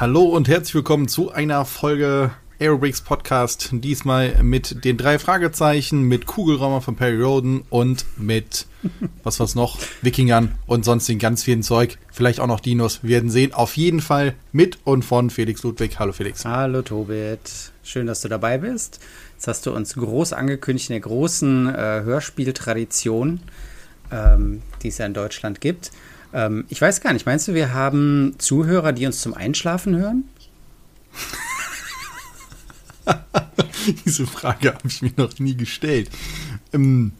Hallo 0.00 0.22
und 0.26 0.46
herzlich 0.46 0.76
willkommen 0.76 1.08
zu 1.08 1.32
einer 1.32 1.64
Folge 1.64 2.30
Aerobricks 2.60 3.00
Podcast. 3.00 3.70
Diesmal 3.72 4.44
mit 4.44 4.84
den 4.84 4.96
drei 4.96 5.18
Fragezeichen, 5.18 6.02
mit 6.02 6.24
Kugelraumer 6.24 6.80
von 6.80 6.94
Perry 6.94 7.20
Roden 7.20 7.64
und 7.68 8.04
mit, 8.16 8.66
was 9.24 9.40
war's 9.40 9.56
noch, 9.56 9.76
Wikingern 10.02 10.54
und 10.68 10.84
sonstigen 10.84 11.18
ganz 11.18 11.42
vielen 11.42 11.64
Zeug. 11.64 11.98
Vielleicht 12.12 12.38
auch 12.38 12.46
noch 12.46 12.60
Dinos. 12.60 13.02
Wir 13.02 13.16
werden 13.16 13.28
sehen. 13.28 13.52
Auf 13.52 13.76
jeden 13.76 14.00
Fall 14.00 14.36
mit 14.52 14.78
und 14.84 15.04
von 15.04 15.30
Felix 15.30 15.64
Ludwig. 15.64 15.98
Hallo 15.98 16.12
Felix. 16.12 16.44
Hallo 16.44 16.82
Tobit. 16.82 17.72
Schön, 17.82 18.06
dass 18.06 18.20
du 18.20 18.28
dabei 18.28 18.58
bist. 18.58 19.00
Jetzt 19.34 19.48
hast 19.48 19.66
du 19.66 19.72
uns 19.72 19.94
groß 19.94 20.32
angekündigt 20.32 20.90
in 20.90 20.94
der 20.94 21.00
großen 21.00 21.74
äh, 21.74 22.02
Hörspieltradition, 22.04 23.40
ähm, 24.12 24.62
die 24.80 24.88
es 24.90 24.98
ja 24.98 25.06
in 25.06 25.14
Deutschland 25.14 25.60
gibt. 25.60 25.90
Ähm, 26.32 26.64
ich 26.68 26.80
weiß 26.80 27.00
gar 27.00 27.12
nicht, 27.12 27.26
meinst 27.26 27.48
du, 27.48 27.54
wir 27.54 27.72
haben 27.72 28.34
Zuhörer, 28.38 28.92
die 28.92 29.06
uns 29.06 29.20
zum 29.20 29.34
Einschlafen 29.34 29.96
hören? 29.96 30.24
Diese 34.04 34.26
Frage 34.26 34.74
habe 34.74 34.88
ich 34.88 35.02
mir 35.02 35.12
noch 35.16 35.38
nie 35.38 35.56
gestellt. 35.56 36.10
Ähm, 36.72 37.12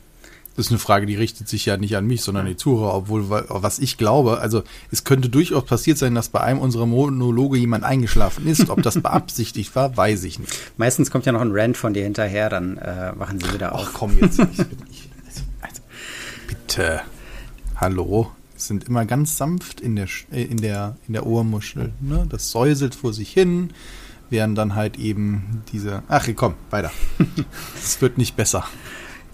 das 0.59 0.67
ist 0.67 0.73
eine 0.73 0.81
Frage, 0.81 1.07
die 1.07 1.15
richtet 1.15 1.49
sich 1.49 1.67
ja 1.67 1.77
nicht 1.77 1.97
an 1.97 2.05
mich, 2.05 2.23
sondern 2.23 2.45
an 2.45 2.51
die 2.51 2.57
Zuhörer, 2.57 2.93
obwohl, 2.93 3.31
was 3.31 3.79
ich 3.79 3.97
glaube, 3.97 4.41
also 4.41 4.65
es 4.91 5.05
könnte 5.05 5.29
durchaus 5.29 5.65
passiert 5.65 5.99
sein, 5.99 6.17
dass 6.17 6.31
bei 6.31 6.41
einem 6.41 6.59
unserer 6.59 6.85
Monologe 6.85 7.59
jemand 7.59 7.85
eingeschlafen 7.85 8.45
ist. 8.49 8.69
Ob 8.69 8.83
das 8.83 8.95
beabsichtigt 9.03 9.77
war, 9.77 9.97
weiß 9.97 10.25
ich 10.25 10.41
nicht. 10.41 10.53
Meistens 10.77 11.13
kommt 11.13 11.27
ja 11.27 11.33
noch 11.33 11.43
ein 11.43 11.53
Rant 11.53 11.77
von 11.77 11.95
dir 11.95 12.03
hinterher, 12.03 12.51
dann 12.51 12.77
äh, 12.79 13.13
wachen 13.15 13.39
sie 13.39 13.55
wieder 13.55 13.73
auf. 13.73 13.87
Ach 13.89 13.93
komm 13.95 14.19
jetzt. 14.19 14.41
Ich, 14.41 14.59
ich, 14.59 15.11
also, 15.25 15.43
also, 15.61 15.83
bitte. 16.49 17.03
Hallo. 17.77 18.33
Sind 18.59 18.85
immer 18.85 19.07
ganz 19.07 19.37
sanft 19.37 19.81
in 19.81 19.97
der, 19.97 20.09
äh, 20.31 20.43
in 20.43 20.59
der, 20.59 20.97
in 21.07 21.15
der 21.15 21.27
Ohrmuschel. 21.27 21.93
Ne? 22.01 22.27
Das 22.29 22.51
säuselt 22.51 22.95
vor 22.95 23.13
sich 23.13 23.33
hin 23.33 23.71
während 24.31 24.59
dann 24.59 24.75
halt 24.75 24.99
eben 24.99 25.63
diese. 25.73 26.03
Ach, 26.09 26.29
komm, 26.35 26.55
weiter. 26.71 26.91
Es 27.75 28.01
wird 28.01 28.19
nicht 28.19 28.37
besser. 28.37 28.65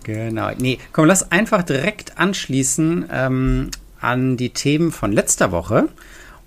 Genau. 0.05 0.51
Nee, 0.57 0.79
komm, 0.93 1.07
lass 1.07 1.33
einfach 1.33 1.63
direkt 1.63 2.19
anschließen 2.19 3.07
ähm, 3.11 3.71
an 4.01 4.37
die 4.37 4.51
Themen 4.51 4.93
von 4.93 5.13
letzter 5.13 5.51
Woche. 5.51 5.89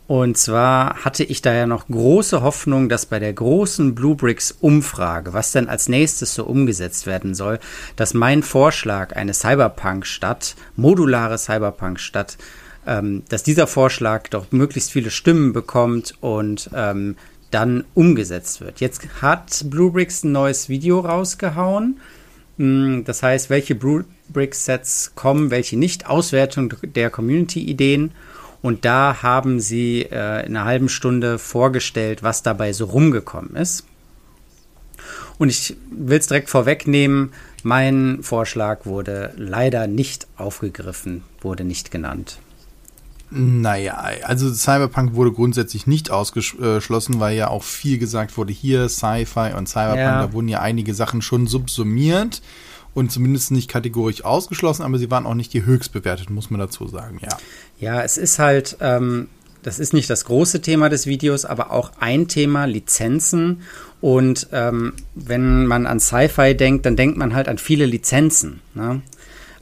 Und 0.06 0.38
zwar 0.38 1.04
hatte 1.04 1.26
ich 1.26 1.42
da 1.42 1.54
ja 1.54 1.66
noch 1.66 1.88
große 1.88 2.42
Hoffnung, 2.42 2.88
dass 2.88 3.08
bei 3.08 3.20
der 3.20 3.34
großen 3.34 3.94
Bluebricks 3.94 4.56
Umfrage, 4.62 5.34
was 5.34 5.52
denn 5.52 5.68
als 5.68 5.90
nächstes 5.90 6.34
so 6.34 6.46
umgesetzt 6.46 7.08
werden 7.08 7.36
soll, 7.36 7.60
dass 7.98 8.14
mein 8.14 8.42
Vorschlag, 8.42 9.18
eine 9.18 9.34
Cyberpunk-Stadt, 9.34 10.56
modulare 10.78 11.38
Cyberpunk-Stadt, 11.38 12.38
ähm, 12.88 13.24
dass 13.30 13.44
dieser 13.44 13.68
Vorschlag 13.68 14.30
doch 14.30 14.52
möglichst 14.52 14.92
viele 14.92 15.12
Stimmen 15.12 15.54
bekommt 15.54 16.16
und 16.22 16.70
ähm, 16.74 17.16
dann 17.52 17.86
umgesetzt 17.94 18.62
wird. 18.62 18.80
Jetzt 18.80 19.22
hat 19.22 19.66
Bluebricks 19.70 20.24
ein 20.24 20.32
neues 20.32 20.68
Video 20.70 21.00
rausgehauen 21.00 22.00
hm, 22.58 23.04
das 23.06 23.24
heißt, 23.24 23.50
welche 23.50 23.76
Brick-Sets 23.76 25.14
kommen, 25.16 25.52
welche 25.52 25.78
nicht, 25.78 26.08
Auswertung 26.08 26.74
der 26.84 27.10
Community-Ideen. 27.10 28.12
Und 28.62 28.86
da 28.86 29.22
haben 29.22 29.60
sie 29.60 30.02
äh, 30.02 30.46
in 30.46 30.58
einer 30.58 30.66
halben 30.66 30.90
Stunde 30.90 31.38
vorgestellt, 31.38 32.24
was 32.24 32.44
dabei 32.44 32.74
so 32.74 32.86
rumgekommen 32.86 33.56
ist. 33.56 33.86
Und 35.38 35.50
ich 35.50 35.78
will 35.92 36.18
es 36.18 36.28
direkt 36.28 36.50
vorwegnehmen, 36.50 37.32
mein 37.62 38.24
Vorschlag 38.24 38.86
wurde 38.86 39.34
leider 39.38 39.86
nicht 39.86 40.28
aufgegriffen, 40.38 41.24
wurde 41.42 41.64
nicht 41.64 41.92
genannt. 41.92 42.40
Naja, 43.30 43.96
also 44.24 44.54
Cyberpunk 44.54 45.16
wurde 45.16 45.34
grundsätzlich 45.34 45.86
nicht 45.86 46.12
ausgeschlossen, 46.12 47.20
weil 47.20 47.36
ja 47.36 47.50
auch 47.50 47.64
viel 47.64 47.98
gesagt 47.98 48.38
wurde, 48.38 48.54
hier 48.54 48.88
Sci-Fi 48.88 49.54
und 49.58 49.68
Cyberpunk, 49.68 50.00
ja. 50.00 50.22
da 50.22 50.34
wurden 50.34 50.48
ja 50.48 50.62
einige 50.62 50.94
Sachen 50.94 51.22
schon 51.22 51.46
subsumiert 51.46 52.42
und 52.94 53.12
zumindest 53.12 53.52
nicht 53.52 53.70
kategorisch 53.70 54.24
ausgeschlossen, 54.24 54.84
aber 54.84 54.98
sie 54.98 55.12
waren 55.12 55.26
auch 55.26 55.34
nicht 55.34 55.54
die 55.54 55.66
höchst 55.66 55.92
bewertet, 55.92 56.30
muss 56.30 56.50
man 56.50 56.60
dazu 56.60 56.88
sagen, 56.88 57.20
ja. 57.22 57.38
Ja, 57.80 58.02
es 58.02 58.18
ist 58.18 58.40
halt, 58.40 58.78
ähm, 58.80 59.28
das 59.62 59.80
ist 59.80 59.94
nicht 59.94 60.10
das 60.10 60.24
große 60.24 60.62
Thema 60.62 60.88
des 60.88 61.06
Videos, 61.06 61.44
aber 61.44 61.72
auch 61.72 61.92
ein 62.00 62.30
Thema, 62.30 62.66
Lizenzen. 62.66 63.62
Und 64.00 64.48
ähm, 64.54 64.94
wenn 65.16 65.66
man 65.66 65.86
an 65.86 66.00
Sci-Fi 66.00 66.56
denkt, 66.56 66.86
dann 66.86 66.96
denkt 66.96 67.18
man 67.18 67.36
halt 67.36 67.50
an 67.50 67.58
viele 67.58 67.86
Lizenzen. 67.86 68.62
Ne? 68.74 69.02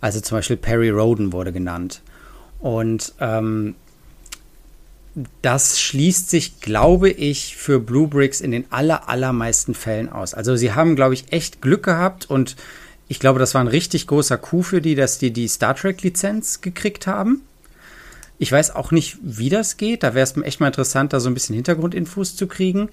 Also 0.01 0.21
zum 0.21 0.37
Beispiel 0.37 0.57
Perry 0.57 0.91
Roden 0.91 1.33
wurde 1.33 1.51
genannt. 1.51 2.03
Und 2.65 3.13
ähm, 3.19 3.75
das 5.43 5.79
schließt 5.79 6.31
sich, 6.31 6.61
glaube 6.61 7.11
ich, 7.11 7.55
für 7.55 7.79
Blue 7.79 8.07
Bricks 8.07 8.41
in 8.41 8.49
den 8.49 8.65
aller, 8.71 9.07
allermeisten 9.07 9.75
Fällen 9.75 10.09
aus. 10.09 10.33
Also 10.33 10.55
sie 10.55 10.73
haben, 10.73 10.95
glaube 10.95 11.13
ich, 11.13 11.31
echt 11.31 11.61
Glück 11.61 11.83
gehabt 11.83 12.27
und 12.27 12.55
ich 13.07 13.19
glaube, 13.19 13.37
das 13.37 13.53
war 13.53 13.61
ein 13.61 13.67
richtig 13.67 14.07
großer 14.07 14.39
Coup 14.39 14.65
für 14.65 14.81
die, 14.81 14.95
dass 14.95 15.19
die 15.19 15.29
die 15.29 15.47
Star 15.47 15.75
Trek-Lizenz 15.75 16.61
gekriegt 16.61 17.05
haben. 17.05 17.43
Ich 18.39 18.51
weiß 18.51 18.75
auch 18.75 18.89
nicht, 18.89 19.19
wie 19.21 19.49
das 19.49 19.77
geht. 19.77 20.01
Da 20.01 20.15
wäre 20.15 20.23
es 20.23 20.35
echt 20.35 20.59
mal 20.59 20.65
interessant, 20.65 21.13
da 21.13 21.19
so 21.19 21.29
ein 21.29 21.35
bisschen 21.35 21.53
Hintergrundinfos 21.53 22.35
zu 22.35 22.47
kriegen. 22.47 22.89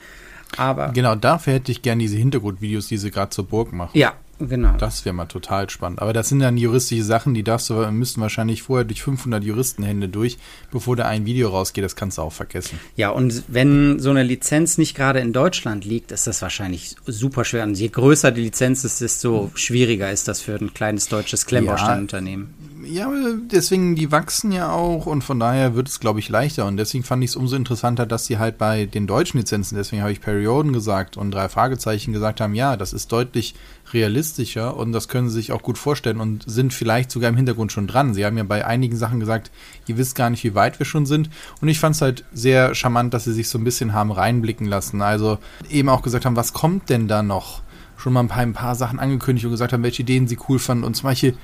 Aber 0.59 0.89
genau 0.89 1.15
dafür 1.15 1.55
hätte 1.55 1.73
ich 1.73 1.81
gerne 1.81 2.03
diese 2.03 2.19
Hintergrundvideos, 2.19 2.89
die 2.89 2.99
sie 2.99 3.11
gerade 3.11 3.31
zur 3.31 3.47
Burg 3.47 3.73
machen. 3.73 3.97
Ja, 3.99 4.13
Genau. 4.49 4.77
Das 4.77 5.05
wäre 5.05 5.15
mal 5.15 5.27
total 5.27 5.71
spannend. 5.71 6.01
Aber 6.01 6.13
das 6.13 6.29
sind 6.29 6.41
dann 6.41 6.57
juristische 6.57 7.05
Sachen, 7.05 7.35
die 7.35 7.43
darfst 7.43 7.71
du, 7.71 7.75
müssten 7.91 8.21
wahrscheinlich 8.21 8.63
vorher 8.63 8.85
durch 8.85 9.03
500 9.03 9.43
Juristenhände 9.45 10.09
durch, 10.09 10.39
bevor 10.71 10.97
da 10.97 11.07
ein 11.07 11.27
Video 11.27 11.49
rausgeht. 11.49 11.85
Das 11.85 11.97
kannst 11.97 12.19
du 12.19 12.23
auch 12.23 12.33
vergessen. 12.33 12.79
Ja, 12.97 13.11
und 13.11 13.45
wenn 13.49 13.99
so 13.99 14.11
eine 14.11 14.23
Lizenz 14.23 14.79
nicht 14.79 14.95
gerade 14.95 15.21
in 15.21 15.33
Deutschland 15.33 15.85
liegt, 15.85 16.13
ist 16.13 16.27
das 16.27 16.43
wahrscheinlich 16.43 16.97
super 17.07 17.45
schwer. 17.45 17.65
Und 17.65 17.79
je 17.79 17.89
größer 17.89 18.33
die 18.33 18.43
Lizenz 18.43 18.85
ist, 18.85 19.01
desto 19.01 19.51
schwieriger 19.55 20.11
ist 20.11 20.29
das 20.29 20.41
für 20.41 20.55
ein 20.55 20.75
kleines 20.75 21.09
deutsches 21.09 21.47
Klemmbausteinunternehmen. 21.47 22.55
Ja, 22.61 22.72
ja, 22.85 23.11
deswegen, 23.51 23.95
die 23.95 24.13
wachsen 24.13 24.53
ja 24.53 24.73
auch 24.73 25.07
und 25.07 25.23
von 25.23 25.39
daher 25.39 25.75
wird 25.75 25.89
es, 25.89 26.01
glaube 26.01 26.19
ich, 26.19 26.29
leichter. 26.29 26.67
Und 26.67 26.77
deswegen 26.77 27.05
fand 27.05 27.23
ich 27.23 27.31
es 27.31 27.37
umso 27.37 27.57
interessanter, 27.57 28.07
dass 28.07 28.27
sie 28.27 28.39
halt 28.39 28.59
bei 28.59 28.87
den 28.87 29.07
deutschen 29.07 29.39
Lizenzen, 29.39 29.77
deswegen 29.77 30.03
habe 30.03 30.13
ich 30.13 30.21
Perioden 30.21 30.73
gesagt 30.73 31.17
und 31.17 31.31
drei 31.31 31.49
Fragezeichen 31.49 32.13
gesagt 32.13 32.41
haben, 32.41 32.55
ja, 32.55 32.77
das 32.77 32.93
ist 32.93 33.13
deutlich 33.13 33.55
realistischer 33.93 34.77
und 34.77 34.93
das 34.93 35.09
können 35.09 35.29
sie 35.29 35.37
sich 35.37 35.53
auch 35.53 35.63
gut 35.63 35.79
vorstellen 35.79 36.21
und 36.21 36.45
sind 36.47 36.73
vielleicht 36.73 37.11
sogar 37.11 37.29
im 37.29 37.37
Hintergrund 37.37 37.73
schon 37.73 37.87
dran. 37.87 38.15
Sie 38.15 38.25
haben 38.25 38.37
ja 38.37 38.45
bei 38.45 38.67
einigen 38.67 38.97
Sachen 38.97 39.21
gesagt, 39.21 39.51
ihr 39.87 39.97
wisst 39.97 40.15
gar 40.15 40.31
nicht, 40.31 40.45
wie 40.45 40.55
weit 40.55 40.79
wir 40.79 40.87
schon 40.87 41.07
sind. 41.07 41.31
Und 41.61 41.69
ich 41.69 41.79
fand 41.79 41.95
es 41.95 42.03
halt 42.03 42.25
sehr 42.33 42.75
charmant, 42.75 43.15
dass 43.15 43.25
sie 43.25 43.33
sich 43.33 43.49
so 43.49 43.59
ein 43.59 43.65
bisschen 43.65 43.93
haben 43.93 44.13
reinblicken 44.13 44.67
lassen. 44.67 45.03
Also 45.03 45.39
eben 45.71 45.89
auch 45.89 46.03
gesagt 46.03 46.25
haben, 46.25 46.37
was 46.37 46.53
kommt 46.53 46.91
denn 46.91 47.09
da 47.09 47.23
noch? 47.23 47.63
Schon 47.97 48.15
mal 48.15 48.21
ein 48.21 48.29
paar, 48.29 48.43
ein 48.43 48.53
paar 48.53 48.75
Sachen 48.75 48.99
angekündigt 48.99 49.45
und 49.45 49.53
gesagt 49.53 49.73
haben, 49.73 49.85
welche 49.85 50.03
Ideen 50.03 50.27
sie 50.27 50.39
cool 50.49 50.59
fanden. 50.59 50.85
Und 50.85 50.97
zum 50.97 51.09
Beispiel 51.09 51.37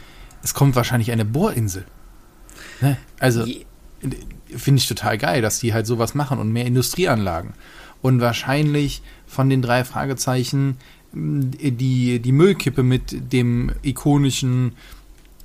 es 0.43 0.55
kommt 0.55 0.77
wahrscheinlich 0.77 1.11
eine 1.11 1.25
Bohrinsel. 1.25 1.85
Ne? 2.81 2.97
Also 3.19 3.45
finde 4.57 4.79
ich 4.79 4.89
total 4.89 5.19
geil, 5.19 5.43
dass 5.43 5.59
die 5.59 5.75
halt 5.75 5.87
sowas 5.87 6.15
machen 6.15 6.39
und 6.39 6.53
mehr 6.53 6.67
Industrieanlagen. 6.67 7.55
Und 8.01 8.21
wahrscheinlich 8.21 9.03
von 9.27 9.51
den 9.51 9.63
drei 9.63 9.85
Fragezeichen 9.85 10.77
die, 11.13 12.21
die 12.21 12.33
Müllkippe 12.33 12.83
mit 12.83 13.33
dem 13.33 13.73
ikonischen 13.83 14.73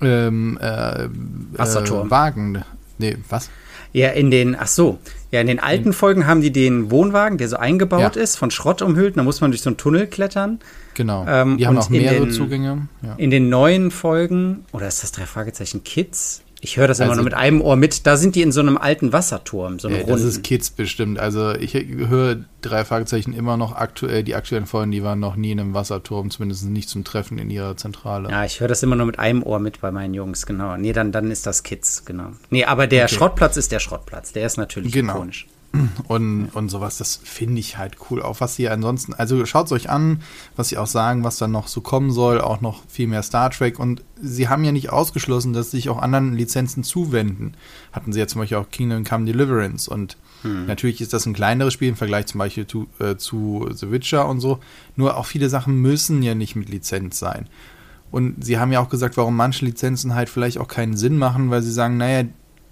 ähm, 0.02 0.58
äh, 0.62 1.08
Wasserturm. 1.54 2.08
Äh, 2.08 2.12
Wagen. 2.12 2.64
Nee, 2.98 3.18
was? 3.30 3.50
Ja, 3.92 4.10
in 4.10 4.32
den, 4.32 4.56
ach 4.56 4.68
so, 4.68 5.00
ja, 5.32 5.42
in 5.42 5.48
den 5.48 5.60
alten 5.60 5.88
in, 5.88 5.94
Folgen 5.94 6.26
haben 6.26 6.42
die 6.42 6.52
den 6.52 6.90
Wohnwagen, 6.92 7.38
der 7.38 7.48
so 7.48 7.58
eingebaut 7.58 8.16
ja. 8.16 8.22
ist, 8.22 8.36
von 8.36 8.52
Schrott 8.52 8.82
umhüllt, 8.82 9.18
da 9.18 9.24
muss 9.24 9.42
man 9.42 9.52
durch 9.52 9.62
so 9.62 9.70
einen 9.70 9.78
Tunnel 9.78 10.08
klettern. 10.08 10.60
Genau. 10.94 11.26
Ähm, 11.28 11.58
die 11.58 11.68
haben 11.68 11.78
auch 11.78 11.90
mehrere 11.90 12.26
den, 12.26 12.32
Zugänge. 12.32 12.88
Ja. 13.02 13.16
In 13.18 13.32
den 13.32 13.50
neuen 13.50 13.92
Folgen, 13.92 14.66
oder 14.72 14.88
ist 14.88 15.04
das 15.04 15.12
drei 15.12 15.26
Fragezeichen 15.26 15.84
Kids? 15.84 16.43
Ich 16.64 16.78
höre 16.78 16.88
das 16.88 17.02
also, 17.02 17.12
immer 17.12 17.18
nur 17.18 17.26
mit 17.26 17.34
einem 17.34 17.60
Ohr 17.60 17.76
mit. 17.76 18.08
Da 18.08 18.16
sind 18.16 18.36
die 18.36 18.42
in 18.42 18.54
so 18.54 18.62
einem 18.62 18.78
alten 18.78 19.12
Wasserturm, 19.12 19.80
so 19.80 19.90
einem 19.90 19.98
ja, 19.98 20.04
Das 20.06 20.22
ist 20.22 20.44
Kids 20.44 20.70
bestimmt. 20.70 21.20
Also 21.20 21.52
ich 21.52 21.74
höre 21.74 22.38
drei 22.62 22.86
Fragezeichen 22.86 23.34
immer 23.34 23.58
noch 23.58 23.76
aktuell. 23.76 24.24
Die 24.24 24.34
aktuellen 24.34 24.66
Folgen, 24.66 24.92
die 24.92 25.04
waren 25.04 25.20
noch 25.20 25.36
nie 25.36 25.52
in 25.52 25.60
einem 25.60 25.74
Wasserturm, 25.74 26.32
zumindest 26.32 26.64
nicht 26.64 26.88
zum 26.88 27.04
Treffen 27.04 27.38
in 27.38 27.50
ihrer 27.50 27.76
Zentrale. 27.76 28.30
Ja, 28.30 28.46
ich 28.46 28.62
höre 28.62 28.70
das 28.70 28.82
immer 28.82 28.96
nur 28.96 29.06
mit 29.06 29.20
einem 29.20 29.44
Ohr 29.44 29.60
mit 29.60 29.82
bei 29.82 29.92
meinen 29.92 30.14
Jungs, 30.14 30.46
genau. 30.46 30.78
Nee, 30.78 30.94
dann, 30.94 31.12
dann 31.12 31.32
ist 31.32 31.46
das 31.46 31.64
Kids, 31.64 32.06
genau. 32.06 32.32
Nee, 32.50 32.64
aber 32.64 32.88
der 32.88 33.06
okay. 33.06 33.16
Schrottplatz 33.16 33.58
ist 33.58 33.74
der 33.74 33.80
Schrottplatz. 33.80 34.32
Der 34.32 34.46
ist 34.46 34.56
natürlich 34.56 34.94
genau. 34.94 35.16
ikonisch 35.16 35.48
und, 36.08 36.50
und 36.54 36.70
sowas, 36.70 36.98
das 36.98 37.20
finde 37.24 37.60
ich 37.60 37.78
halt 37.78 37.98
cool. 38.10 38.22
Auch 38.22 38.42
was 38.42 38.56
sie 38.56 38.70
ansonsten, 38.70 39.14
also 39.14 39.44
schaut 39.46 39.66
es 39.66 39.72
euch 39.72 39.90
an, 39.90 40.22
was 40.56 40.70
sie 40.70 40.78
auch 40.78 40.88
sagen, 40.88 41.24
was 41.24 41.38
dann 41.38 41.52
noch 41.52 41.68
so 41.68 41.82
kommen 41.82 42.12
soll, 42.12 42.42
auch 42.42 42.62
noch 42.62 42.84
viel 42.88 43.08
mehr 43.08 43.24
Star 43.24 43.50
Trek. 43.50 43.80
Und 43.80 44.04
sie 44.22 44.50
haben 44.50 44.64
ja 44.64 44.72
nicht 44.72 44.92
ausgeschlossen, 44.92 45.54
dass 45.54 45.72
sie 45.72 45.78
sich 45.78 45.90
auch 45.90 46.00
anderen 46.00 46.36
Lizenzen 46.36 46.84
zuwenden. 46.84 47.56
Hatten 47.92 48.14
sie 48.14 48.20
ja 48.20 48.28
zum 48.28 48.42
Beispiel 48.42 48.58
auch 48.58 48.70
Kingdom 48.70 49.04
Come 49.04 49.26
Deliverance. 49.26 49.90
Und 49.90 50.18
hm. 50.44 50.68
natürlich 50.68 51.02
ist 51.02 51.14
das 51.14 51.26
ein 51.26 51.34
kleineres 51.34 51.74
Spiel 51.74 51.90
im 51.90 51.96
Vergleich 51.96 52.28
zum 52.28 52.38
Beispiel 52.38 52.68
zu, 52.68 52.88
äh, 53.00 53.16
zu 53.16 53.68
The 53.74 53.90
Witcher 53.90 54.28
und 54.28 54.42
so. 54.42 54.60
Nur 54.96 55.18
auch 55.18 55.26
viele 55.26 55.50
Sachen 55.50 55.82
müssen 55.82 56.22
ja 56.22 56.36
nicht 56.36 56.56
mit 56.56 56.70
Lizenz 56.70 57.18
sein. 57.18 57.48
Und 58.12 58.46
sie 58.46 58.60
haben 58.60 58.72
ja 58.72 58.80
auch 58.80 58.90
gesagt, 58.90 59.18
warum 59.18 59.36
manche 59.36 59.66
Lizenzen 59.66 60.14
halt 60.14 60.30
vielleicht 60.30 60.60
auch 60.60 60.68
keinen 60.68 60.96
Sinn 60.96 61.18
machen, 61.18 61.50
weil 61.50 61.64
sie 61.64 61.72
sagen, 61.72 61.98
naja, 61.98 62.28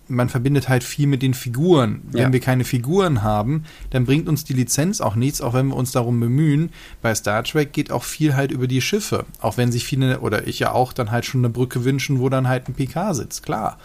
man 0.08 0.28
verbindet 0.30 0.68
halt 0.68 0.84
viel 0.84 1.08
mit 1.08 1.22
den 1.22 1.34
Figuren. 1.34 2.02
Wenn 2.12 2.22
Ja. 2.22 2.34
wir 2.34 2.40
keine 2.42 2.66
Figuren 2.66 3.24
haben, 3.24 3.64
dann 3.92 4.06
bringt 4.06 4.28
uns 4.28 4.44
die 4.44 4.54
Lizenz 4.54 5.00
auch 5.00 5.16
nichts, 5.16 5.42
auch 5.42 5.54
wenn 5.54 5.68
wir 5.68 5.76
uns 5.78 5.92
darum 5.94 6.20
bemühen. 6.20 6.70
Bei 7.02 7.16
Star 7.16 7.44
Trek 7.44 7.72
geht 7.72 7.92
auch 7.92 8.04
viel 8.04 8.36
halt 8.36 8.52
über 8.52 8.68
die 8.68 8.82
Schiffe. 8.82 9.26
Auch 9.40 9.56
wenn 9.58 9.72
sich 9.72 9.86
viele, 9.86 10.20
oder 10.20 10.48
ich 10.48 10.60
ja 10.60 10.74
auch, 10.74 10.92
dann 10.92 11.12
halt 11.12 11.26
schon 11.26 11.42
eine 11.42 11.50
Brücke 11.50 11.86
wünschen, 11.86 12.20
wo 12.20 12.28
dann 12.28 12.48
halt 12.50 12.68
ein 12.68 12.74
PK 12.74 13.14
sitzt. 13.14 13.44
Klar, 13.44 13.78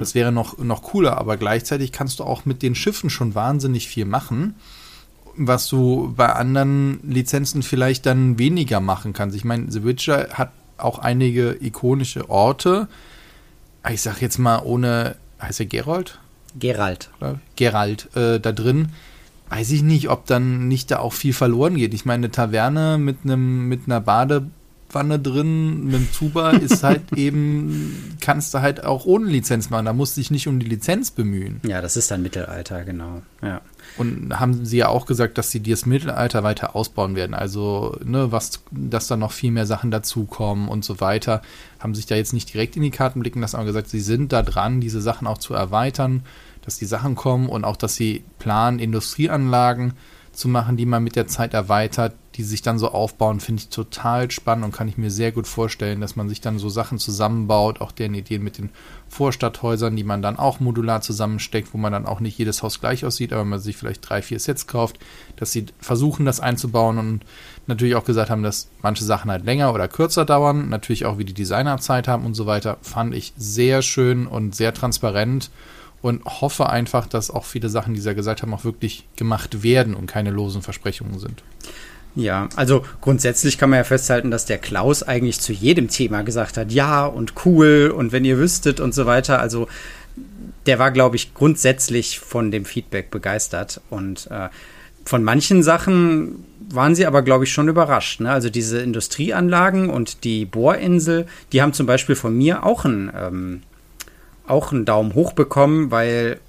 das 0.00 0.14
wäre 0.14 0.32
noch, 0.32 0.56
noch 0.58 0.82
cooler, 0.82 1.18
aber 1.18 1.36
gleichzeitig 1.36 1.92
kannst 1.92 2.18
du 2.20 2.24
auch 2.24 2.46
mit 2.46 2.62
den 2.62 2.74
Schiffen 2.74 3.10
schon 3.10 3.34
wahnsinnig 3.34 3.88
viel 3.88 4.04
machen 4.06 4.54
was 5.36 5.66
du 5.66 6.14
bei 6.16 6.32
anderen 6.32 7.00
Lizenzen 7.02 7.64
vielleicht 7.64 8.06
dann 8.06 8.38
weniger 8.38 8.78
machen 8.78 9.12
kannst. 9.12 9.34
Ich 9.36 9.44
meine, 9.44 9.68
The 9.68 9.82
Witcher 9.82 10.28
hat 10.34 10.52
auch 10.78 11.00
einige 11.00 11.56
ikonische 11.60 12.30
Orte. 12.30 12.86
Ich 13.90 14.00
sag 14.00 14.22
jetzt 14.22 14.38
mal 14.38 14.60
ohne, 14.64 15.16
heißt 15.44 15.60
er 15.60 15.66
Gerold? 15.66 16.18
Gerald. 16.58 17.10
Gerald 17.56 18.14
äh, 18.16 18.40
da 18.40 18.52
drin. 18.52 18.92
Weiß 19.48 19.70
ich 19.70 19.82
nicht, 19.82 20.08
ob 20.08 20.26
dann 20.26 20.68
nicht 20.68 20.90
da 20.90 20.98
auch 20.98 21.12
viel 21.12 21.32
verloren 21.32 21.76
geht. 21.76 21.94
Ich 21.94 22.04
meine, 22.04 22.26
eine 22.26 22.30
Taverne 22.30 22.98
mit 22.98 23.18
einem 23.24 23.68
mit 23.68 23.82
einer 23.86 24.00
Badewanne 24.94 25.18
drin, 25.18 25.84
mit 25.84 25.94
einem 25.94 26.12
Zuba 26.12 26.50
ist 26.50 26.82
halt 26.82 27.12
eben, 27.16 28.16
kannst 28.20 28.54
du 28.54 28.60
halt 28.60 28.84
auch 28.84 29.04
ohne 29.04 29.26
Lizenz 29.26 29.70
machen. 29.70 29.86
Da 29.86 29.92
musst 29.92 30.16
du 30.16 30.20
dich 30.20 30.30
nicht 30.30 30.46
um 30.48 30.58
die 30.58 30.66
Lizenz 30.66 31.10
bemühen. 31.10 31.60
Ja, 31.66 31.82
das 31.82 31.96
ist 31.96 32.10
dann 32.10 32.22
Mittelalter, 32.22 32.84
genau. 32.84 33.22
Ja. 33.42 33.60
Und 33.98 34.38
haben 34.38 34.64
sie 34.64 34.78
ja 34.78 34.88
auch 34.88 35.06
gesagt, 35.06 35.36
dass 35.36 35.50
sie 35.50 35.62
das 35.62 35.84
Mittelalter 35.84 36.42
weiter 36.42 36.74
ausbauen 36.74 37.16
werden. 37.16 37.34
Also, 37.34 37.98
ne, 38.04 38.32
was, 38.32 38.62
dass 38.70 39.08
da 39.08 39.16
noch 39.16 39.32
viel 39.32 39.50
mehr 39.50 39.66
Sachen 39.66 39.90
dazukommen 39.90 40.68
und 40.68 40.84
so 40.84 41.00
weiter. 41.00 41.42
Haben 41.78 41.94
sich 41.94 42.06
da 42.06 42.14
jetzt 42.14 42.32
nicht 42.32 42.52
direkt 42.52 42.76
in 42.76 42.82
die 42.82 42.90
Karten 42.90 43.20
blicken 43.20 43.40
lassen, 43.40 43.56
aber 43.56 43.66
gesagt, 43.66 43.90
sie 43.90 44.00
sind 44.00 44.32
da 44.32 44.42
dran, 44.42 44.80
diese 44.80 45.00
Sachen 45.02 45.26
auch 45.26 45.38
zu 45.38 45.54
erweitern, 45.54 46.22
dass 46.62 46.78
die 46.78 46.86
Sachen 46.86 47.14
kommen 47.14 47.48
und 47.48 47.64
auch, 47.64 47.76
dass 47.76 47.94
sie 47.94 48.24
planen, 48.38 48.78
Industrieanlagen 48.78 49.92
zu 50.32 50.48
machen, 50.48 50.76
die 50.76 50.86
man 50.86 51.04
mit 51.04 51.14
der 51.14 51.26
Zeit 51.26 51.54
erweitert, 51.54 52.14
die 52.36 52.42
sich 52.42 52.62
dann 52.62 52.78
so 52.78 52.90
aufbauen, 52.90 53.38
finde 53.38 53.62
ich 53.62 53.68
total 53.68 54.30
spannend 54.30 54.64
und 54.64 54.72
kann 54.72 54.88
ich 54.88 54.98
mir 54.98 55.10
sehr 55.10 55.30
gut 55.30 55.46
vorstellen, 55.46 56.00
dass 56.00 56.16
man 56.16 56.28
sich 56.28 56.40
dann 56.40 56.58
so 56.58 56.68
Sachen 56.68 56.98
zusammenbaut, 56.98 57.80
auch 57.80 57.92
deren 57.92 58.14
Ideen 58.14 58.42
mit 58.42 58.58
den 58.58 58.70
Vorstadthäusern, 59.08 59.94
die 59.94 60.02
man 60.02 60.20
dann 60.20 60.36
auch 60.36 60.58
modular 60.58 61.00
zusammensteckt, 61.00 61.72
wo 61.72 61.78
man 61.78 61.92
dann 61.92 62.06
auch 62.06 62.18
nicht 62.18 62.36
jedes 62.36 62.62
Haus 62.64 62.80
gleich 62.80 63.04
aussieht, 63.04 63.32
aber 63.32 63.44
man 63.44 63.60
sich 63.60 63.76
vielleicht 63.76 64.08
drei, 64.08 64.20
vier 64.20 64.40
Sets 64.40 64.66
kauft, 64.66 64.98
dass 65.36 65.52
sie 65.52 65.66
versuchen, 65.78 66.26
das 66.26 66.40
einzubauen 66.40 66.98
und 66.98 67.20
natürlich 67.68 67.94
auch 67.94 68.04
gesagt 68.04 68.30
haben, 68.30 68.42
dass 68.42 68.68
manche 68.82 69.04
Sachen 69.04 69.30
halt 69.30 69.44
länger 69.44 69.72
oder 69.72 69.86
kürzer 69.86 70.24
dauern, 70.24 70.68
natürlich 70.68 71.06
auch 71.06 71.18
wie 71.18 71.24
die 71.24 71.34
Designer 71.34 71.78
Zeit 71.78 72.08
haben 72.08 72.26
und 72.26 72.34
so 72.34 72.46
weiter, 72.46 72.78
fand 72.82 73.14
ich 73.14 73.32
sehr 73.36 73.80
schön 73.82 74.26
und 74.26 74.56
sehr 74.56 74.74
transparent 74.74 75.50
und 76.02 76.24
hoffe 76.24 76.68
einfach, 76.68 77.06
dass 77.06 77.30
auch 77.30 77.44
viele 77.44 77.68
Sachen, 77.68 77.94
die 77.94 78.00
sie 78.00 78.08
ja 78.08 78.14
gesagt 78.14 78.42
haben, 78.42 78.52
auch 78.52 78.64
wirklich 78.64 79.06
gemacht 79.16 79.62
werden 79.62 79.94
und 79.94 80.06
keine 80.06 80.30
losen 80.30 80.60
Versprechungen 80.60 81.18
sind. 81.20 81.42
Ja, 82.16 82.48
also 82.54 82.84
grundsätzlich 83.00 83.58
kann 83.58 83.70
man 83.70 83.78
ja 83.78 83.84
festhalten, 83.84 84.30
dass 84.30 84.44
der 84.44 84.58
Klaus 84.58 85.02
eigentlich 85.02 85.40
zu 85.40 85.52
jedem 85.52 85.88
Thema 85.88 86.22
gesagt 86.22 86.56
hat, 86.56 86.70
ja 86.70 87.06
und 87.06 87.32
cool 87.44 87.92
und 87.94 88.12
wenn 88.12 88.24
ihr 88.24 88.38
wüsstet 88.38 88.78
und 88.78 88.94
so 88.94 89.04
weiter. 89.06 89.40
Also 89.40 89.66
der 90.66 90.78
war, 90.78 90.92
glaube 90.92 91.16
ich, 91.16 91.34
grundsätzlich 91.34 92.20
von 92.20 92.50
dem 92.50 92.64
Feedback 92.64 93.10
begeistert 93.10 93.80
und 93.90 94.28
äh, 94.30 94.48
von 95.04 95.22
manchen 95.22 95.62
Sachen 95.62 96.44
waren 96.70 96.94
sie 96.94 97.06
aber, 97.06 97.22
glaube 97.22 97.44
ich, 97.44 97.52
schon 97.52 97.68
überrascht. 97.68 98.20
Ne? 98.20 98.30
Also 98.30 98.48
diese 98.48 98.80
Industrieanlagen 98.80 99.90
und 99.90 100.24
die 100.24 100.46
Bohrinsel, 100.46 101.26
die 101.52 101.60
haben 101.60 101.72
zum 101.72 101.86
Beispiel 101.86 102.14
von 102.14 102.36
mir 102.36 102.64
auch 102.64 102.84
einen, 102.84 103.12
ähm, 103.14 103.62
auch 104.46 104.72
einen 104.72 104.84
Daumen 104.84 105.14
hoch 105.14 105.32
bekommen, 105.32 105.90
weil 105.90 106.40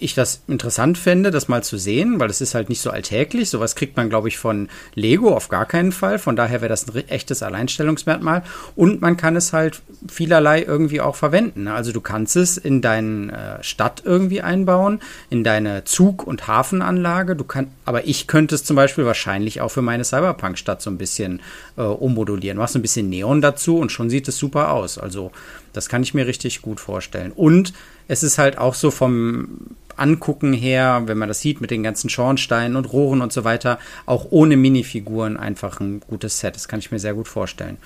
ich 0.00 0.14
das 0.14 0.42
interessant 0.48 0.98
fände, 0.98 1.30
das 1.30 1.48
mal 1.48 1.62
zu 1.62 1.78
sehen, 1.78 2.20
weil 2.20 2.28
das 2.28 2.40
ist 2.40 2.54
halt 2.54 2.68
nicht 2.68 2.80
so 2.80 2.90
alltäglich. 2.90 3.50
Sowas 3.50 3.74
kriegt 3.74 3.96
man, 3.96 4.08
glaube 4.08 4.28
ich, 4.28 4.38
von 4.38 4.68
Lego 4.94 5.34
auf 5.34 5.48
gar 5.48 5.66
keinen 5.66 5.92
Fall. 5.92 6.18
Von 6.18 6.36
daher 6.36 6.60
wäre 6.60 6.68
das 6.68 6.88
ein 6.88 7.08
echtes 7.08 7.42
Alleinstellungsmerkmal. 7.42 8.42
Und 8.74 9.00
man 9.00 9.16
kann 9.16 9.36
es 9.36 9.52
halt 9.52 9.82
vielerlei 10.08 10.62
irgendwie 10.62 11.00
auch 11.00 11.16
verwenden. 11.16 11.64
ne? 11.64 11.74
Also 11.74 11.92
du 11.92 12.00
kannst 12.00 12.36
es 12.36 12.56
in 12.56 12.82
deine 12.82 13.58
äh, 13.60 13.62
Stadt 13.62 14.02
irgendwie 14.04 14.42
einbauen, 14.42 15.00
in 15.30 15.44
deine 15.44 15.84
Zug- 15.84 16.26
und 16.26 16.46
Hafenanlage. 16.46 17.36
Du 17.36 17.44
kann, 17.44 17.68
aber 17.84 18.06
ich 18.06 18.26
könnte 18.26 18.54
es 18.54 18.64
zum 18.64 18.76
Beispiel 18.76 19.04
wahrscheinlich 19.04 19.60
auch 19.60 19.70
für 19.70 19.82
meine 19.82 20.04
Cyberpunk-Stadt 20.04 20.82
so 20.82 20.90
ein 20.90 20.98
bisschen 20.98 21.40
äh, 21.76 21.82
ummodulieren. 21.82 22.58
Machst 22.58 22.76
ein 22.76 22.82
bisschen 22.82 23.08
Neon 23.08 23.40
dazu 23.40 23.78
und 23.78 23.92
schon 23.92 24.10
sieht 24.10 24.28
es 24.28 24.38
super 24.38 24.72
aus. 24.72 24.98
Also 24.98 25.32
das 25.72 25.88
kann 25.88 26.02
ich 26.02 26.14
mir 26.14 26.26
richtig 26.26 26.62
gut 26.62 26.80
vorstellen. 26.80 27.32
Und 27.32 27.72
es 28.08 28.22
ist 28.22 28.38
halt 28.38 28.58
auch 28.58 28.74
so 28.74 28.90
vom 28.90 29.58
Angucken 29.96 30.52
her, 30.52 31.02
wenn 31.06 31.18
man 31.18 31.28
das 31.28 31.40
sieht 31.40 31.60
mit 31.60 31.70
den 31.70 31.82
ganzen 31.82 32.10
Schornsteinen 32.10 32.76
und 32.76 32.92
Rohren 32.92 33.22
und 33.22 33.32
so 33.32 33.44
weiter, 33.44 33.78
auch 34.04 34.26
ohne 34.30 34.56
Minifiguren 34.56 35.36
einfach 35.36 35.80
ein 35.80 36.00
gutes 36.00 36.38
Set. 36.38 36.56
Das 36.56 36.68
kann 36.68 36.78
ich 36.78 36.90
mir 36.90 36.98
sehr 36.98 37.14
gut 37.14 37.28
vorstellen. 37.28 37.78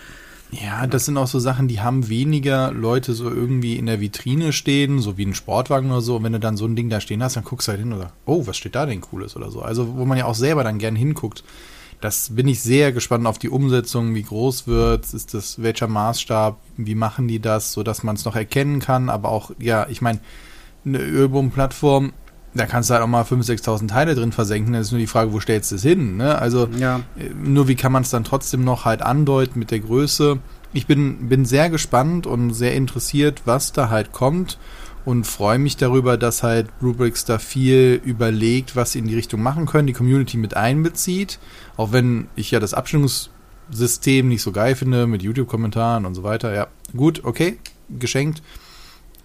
Ja, 0.53 0.87
das 0.89 1.05
sind 1.05 1.17
auch 1.17 1.29
so 1.29 1.39
Sachen, 1.39 1.69
die 1.69 1.81
haben 1.81 2.09
weniger 2.09 2.73
Leute 2.73 3.13
so 3.13 3.31
irgendwie 3.31 3.77
in 3.77 3.87
der 3.87 4.01
Vitrine 4.01 4.53
stehen, 4.53 4.99
so 4.99 5.17
wie 5.17 5.25
ein 5.25 5.35
Sportwagen 5.35 5.91
oder 5.91 6.01
so. 6.01 6.17
Und 6.17 6.25
wenn 6.25 6.33
du 6.33 6.41
dann 6.41 6.57
so 6.57 6.67
ein 6.67 6.75
Ding 6.75 6.91
da 6.91 7.01
stehen 7.01 7.23
hast, 7.23 7.37
dann 7.37 7.45
guckst 7.45 7.69
du 7.69 7.71
halt 7.71 7.81
hin 7.81 7.93
und 7.93 8.01
sagst, 8.01 8.15
oh, 8.27 8.47
was 8.47 8.57
steht 8.57 8.75
da 8.75 8.85
denn 8.85 9.01
Cooles 9.01 9.37
oder 9.37 9.51
so. 9.51 9.63
Also, 9.63 9.97
wo 9.97 10.05
man 10.05 10.19
ja 10.19 10.25
auch 10.25 10.35
selber 10.35 10.65
dann 10.65 10.79
gern 10.79 10.97
hinguckt. 10.97 11.45
Das 12.01 12.35
bin 12.35 12.49
ich 12.49 12.63
sehr 12.63 12.93
gespannt 12.93 13.27
auf 13.27 13.39
die 13.39 13.51
Umsetzung, 13.51 14.15
wie 14.15 14.23
groß 14.23 14.67
wird, 14.67 15.13
ist 15.13 15.35
das, 15.35 15.63
welcher 15.63 15.87
Maßstab, 15.87 16.59
wie 16.79 16.95
machen 16.95 17.29
die 17.29 17.41
das, 17.41 17.73
so 17.73 17.83
dass 17.83 18.03
man 18.03 18.17
es 18.17 18.25
noch 18.25 18.37
erkennen 18.37 18.81
kann, 18.81 19.11
aber 19.11 19.29
auch, 19.29 19.51
ja, 19.59 19.87
ich 19.89 20.01
meine, 20.01 20.21
eine 20.85 20.99
Ölboom-Plattform, 20.99 22.13
da 22.55 22.67
kannst 22.67 22.91
du 22.91 22.95
halt 22.95 23.03
auch 23.03 23.09
mal 23.09 23.23
5.000, 23.23 23.63
6.000 23.63 23.89
Teile 23.89 24.15
drin 24.15 24.33
versenken, 24.33 24.73
das 24.73 24.87
ist 24.89 24.93
nur 24.93 24.99
die 25.01 25.07
Frage, 25.07 25.33
wo 25.33 25.39
stellst 25.41 25.71
du 25.71 25.77
es 25.77 25.83
hin, 25.83 26.17
ne? 26.17 26.37
Also, 26.39 26.69
Ja. 26.79 27.01
äh, 27.19 27.29
Nur 27.35 27.69
wie 27.69 27.77
kann 27.77 27.93
man 27.93 28.03
es 28.03 28.11
dann 28.11 28.25
trotzdem 28.25 28.65
noch 28.65 28.85
halt 28.85 29.03
andeuten 29.03 29.59
mit 29.59 29.71
der 29.71 29.81
Größe? 29.81 30.39
Ich 30.73 30.87
bin, 30.87 31.29
bin 31.29 31.45
sehr 31.45 31.71
gespannt 31.71 32.27
und 32.27 32.53
sehr 32.53 32.75
interessiert, 32.75 33.43
was 33.45 33.73
da 33.73 33.89
halt 33.89 34.13
kommt 34.13 34.59
und 35.05 35.27
freue 35.27 35.59
mich 35.59 35.77
darüber, 35.77 36.17
dass 36.17 36.43
halt 36.43 36.69
Rubrics 36.83 37.25
da 37.25 37.39
viel 37.39 38.01
überlegt, 38.05 38.77
was 38.77 38.93
sie 38.93 38.99
in 39.01 39.07
die 39.09 39.15
Richtung 39.17 39.43
machen 39.43 39.67
können, 39.67 39.87
die 39.87 39.93
Community 39.93 40.37
mit 40.37 40.57
einbezieht, 40.57 41.39
auch 41.77 41.93
wenn 41.93 42.27
ich 42.37 42.51
ja 42.51 42.61
das 42.61 42.75
Abstimmungssystem 42.75 44.29
nicht 44.29 44.43
so 44.43 44.53
geil 44.53 44.75
finde 44.77 45.07
mit 45.07 45.23
YouTube-Kommentaren 45.23 46.05
und 46.05 46.15
so 46.15 46.23
weiter. 46.23 46.53
Ja, 46.55 46.67
gut, 46.97 47.23
okay, 47.25 47.59
geschenkt. 47.89 48.43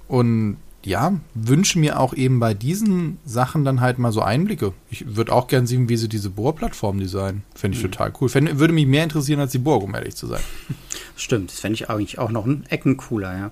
Und 0.07 0.57
ja, 0.85 1.13
wünsche 1.33 1.79
mir 1.79 1.99
auch 1.99 2.13
eben 2.13 2.39
bei 2.39 2.53
diesen 2.53 3.17
Sachen 3.25 3.65
dann 3.65 3.81
halt 3.81 3.97
mal 3.97 4.11
so 4.11 4.21
Einblicke. 4.21 4.73
Ich 4.89 5.15
würde 5.15 5.31
auch 5.31 5.47
gern 5.47 5.67
sehen, 5.67 5.89
wie 5.89 5.97
sie 5.97 6.09
diese 6.09 6.29
Bohrplattform 6.29 6.99
designen. 6.99 7.43
Fände 7.55 7.77
ich 7.77 7.81
total 7.81 8.13
cool. 8.19 8.29
Fände, 8.29 8.59
würde 8.59 8.73
mich 8.73 8.85
mehr 8.85 9.03
interessieren 9.03 9.39
als 9.39 9.51
die 9.51 9.57
Burg, 9.57 9.83
um 9.83 9.95
ehrlich 9.95 10.15
zu 10.15 10.27
sein. 10.27 10.41
Stimmt, 11.17 11.51
das 11.51 11.59
fände 11.59 11.75
ich 11.75 11.89
eigentlich 11.89 12.19
auch 12.19 12.31
noch 12.31 12.45
ein 12.45 12.65
Ecken 12.69 12.97
cooler, 12.97 13.37
ja. 13.37 13.51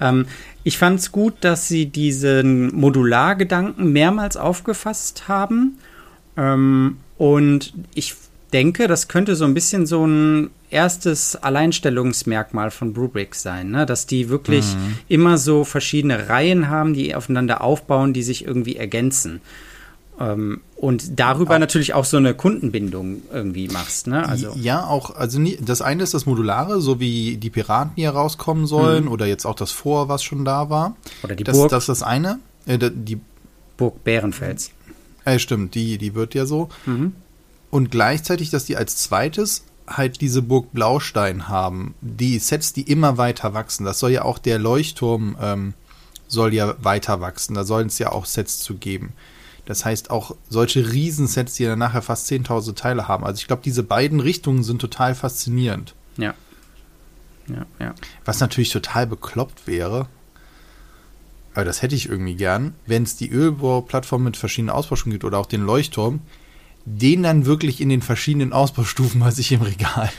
Ähm, 0.00 0.26
ich 0.62 0.78
fand 0.78 1.00
es 1.00 1.12
gut, 1.12 1.34
dass 1.40 1.68
sie 1.68 1.86
diesen 1.86 2.74
Modulargedanken 2.74 3.92
mehrmals 3.92 4.36
aufgefasst 4.36 5.28
haben. 5.28 5.78
Ähm, 6.36 6.98
und 7.18 7.74
ich 7.94 8.14
denke, 8.50 8.88
das 8.88 9.08
könnte 9.08 9.36
so 9.36 9.44
ein 9.44 9.54
bisschen 9.54 9.86
so 9.86 10.06
ein 10.06 10.50
erstes 10.70 11.36
Alleinstellungsmerkmal 11.36 12.70
von 12.70 12.94
Rubrics 12.94 13.42
sein, 13.42 13.70
ne? 13.70 13.86
dass 13.86 14.06
die 14.06 14.28
wirklich 14.28 14.64
immer 15.08 15.38
so 15.38 15.64
verschiedene 15.64 16.28
Reihen 16.28 16.68
haben, 16.68 16.94
die 16.94 17.14
aufeinander 17.14 17.62
aufbauen, 17.62 18.12
die 18.12 18.22
sich 18.22 18.44
irgendwie 18.44 18.76
ergänzen. 18.76 19.40
Ähm, 20.20 20.60
und 20.76 21.18
darüber 21.18 21.58
natürlich 21.58 21.94
auch 21.94 22.04
so 22.04 22.18
eine 22.18 22.34
Kundenbindung 22.34 23.22
irgendwie 23.32 23.68
machst. 23.68 24.06
Ne? 24.06 24.28
Also, 24.28 24.52
ja, 24.54 24.86
auch, 24.86 25.16
also 25.16 25.38
nie, 25.38 25.58
das 25.60 25.82
eine 25.82 26.02
ist 26.02 26.14
das 26.14 26.26
Modulare, 26.26 26.80
so 26.80 27.00
wie 27.00 27.36
die 27.36 27.50
Piraten 27.50 27.92
hier 27.96 28.10
rauskommen 28.10 28.66
sollen 28.66 29.08
oder 29.08 29.26
jetzt 29.26 29.46
auch 29.46 29.54
das 29.54 29.72
Vor, 29.72 30.08
was 30.08 30.22
schon 30.22 30.44
da 30.44 30.70
war. 30.70 30.96
Oder 31.22 31.34
die 31.36 31.44
das, 31.44 31.56
Burg. 31.56 31.70
Das 31.70 31.84
ist 31.84 31.88
das 31.88 32.02
eine. 32.02 32.38
Äh, 32.66 32.78
die, 32.92 33.18
Burg 33.76 34.04
Bärenfels. 34.04 34.70
äh, 35.24 35.38
stimmt, 35.38 35.74
die, 35.74 35.96
die 35.96 36.14
wird 36.14 36.34
ja 36.34 36.44
so. 36.44 36.68
Und 37.70 37.90
gleichzeitig, 37.90 38.50
dass 38.50 38.64
die 38.64 38.76
als 38.76 38.96
zweites 38.96 39.64
halt 39.86 40.20
diese 40.20 40.42
Burg 40.42 40.72
Blaustein 40.72 41.48
haben. 41.48 41.94
Die 42.00 42.38
Sets, 42.38 42.72
die 42.72 42.82
immer 42.82 43.18
weiter 43.18 43.54
wachsen. 43.54 43.84
Das 43.84 43.98
soll 43.98 44.12
ja 44.12 44.22
auch 44.22 44.38
der 44.38 44.58
Leuchtturm 44.58 45.36
ähm, 45.40 45.74
soll 46.28 46.54
ja 46.54 46.74
weiter 46.82 47.20
wachsen. 47.20 47.54
Da 47.54 47.64
sollen 47.64 47.88
es 47.88 47.98
ja 47.98 48.12
auch 48.12 48.24
Sets 48.24 48.60
zu 48.60 48.76
geben. 48.76 49.12
Das 49.66 49.84
heißt 49.84 50.10
auch 50.10 50.36
solche 50.48 50.92
Riesensets, 50.92 51.54
die 51.54 51.64
dann 51.64 51.78
nachher 51.78 52.02
fast 52.02 52.30
10.000 52.30 52.74
Teile 52.74 53.08
haben. 53.08 53.24
Also 53.24 53.38
ich 53.38 53.46
glaube, 53.46 53.62
diese 53.64 53.82
beiden 53.82 54.20
Richtungen 54.20 54.62
sind 54.62 54.80
total 54.80 55.14
faszinierend. 55.14 55.94
Ja. 56.16 56.34
Ja, 57.48 57.66
ja. 57.78 57.94
Was 58.24 58.40
natürlich 58.40 58.70
total 58.70 59.06
bekloppt 59.06 59.66
wäre, 59.66 60.06
aber 61.54 61.64
das 61.64 61.82
hätte 61.82 61.96
ich 61.96 62.08
irgendwie 62.08 62.36
gern, 62.36 62.74
wenn 62.86 63.02
es 63.02 63.16
die 63.16 63.30
Ölbohrplattform 63.30 64.22
mit 64.22 64.36
verschiedenen 64.36 64.70
Ausbaustufen 64.70 65.12
gibt 65.12 65.24
oder 65.24 65.38
auch 65.38 65.46
den 65.46 65.62
Leuchtturm, 65.62 66.20
den 66.98 67.22
dann 67.22 67.46
wirklich 67.46 67.80
in 67.80 67.88
den 67.88 68.02
verschiedenen 68.02 68.52
Ausbaustufen 68.52 69.20
bei 69.20 69.30
sich 69.30 69.52
im 69.52 69.62
Regal. 69.62 70.10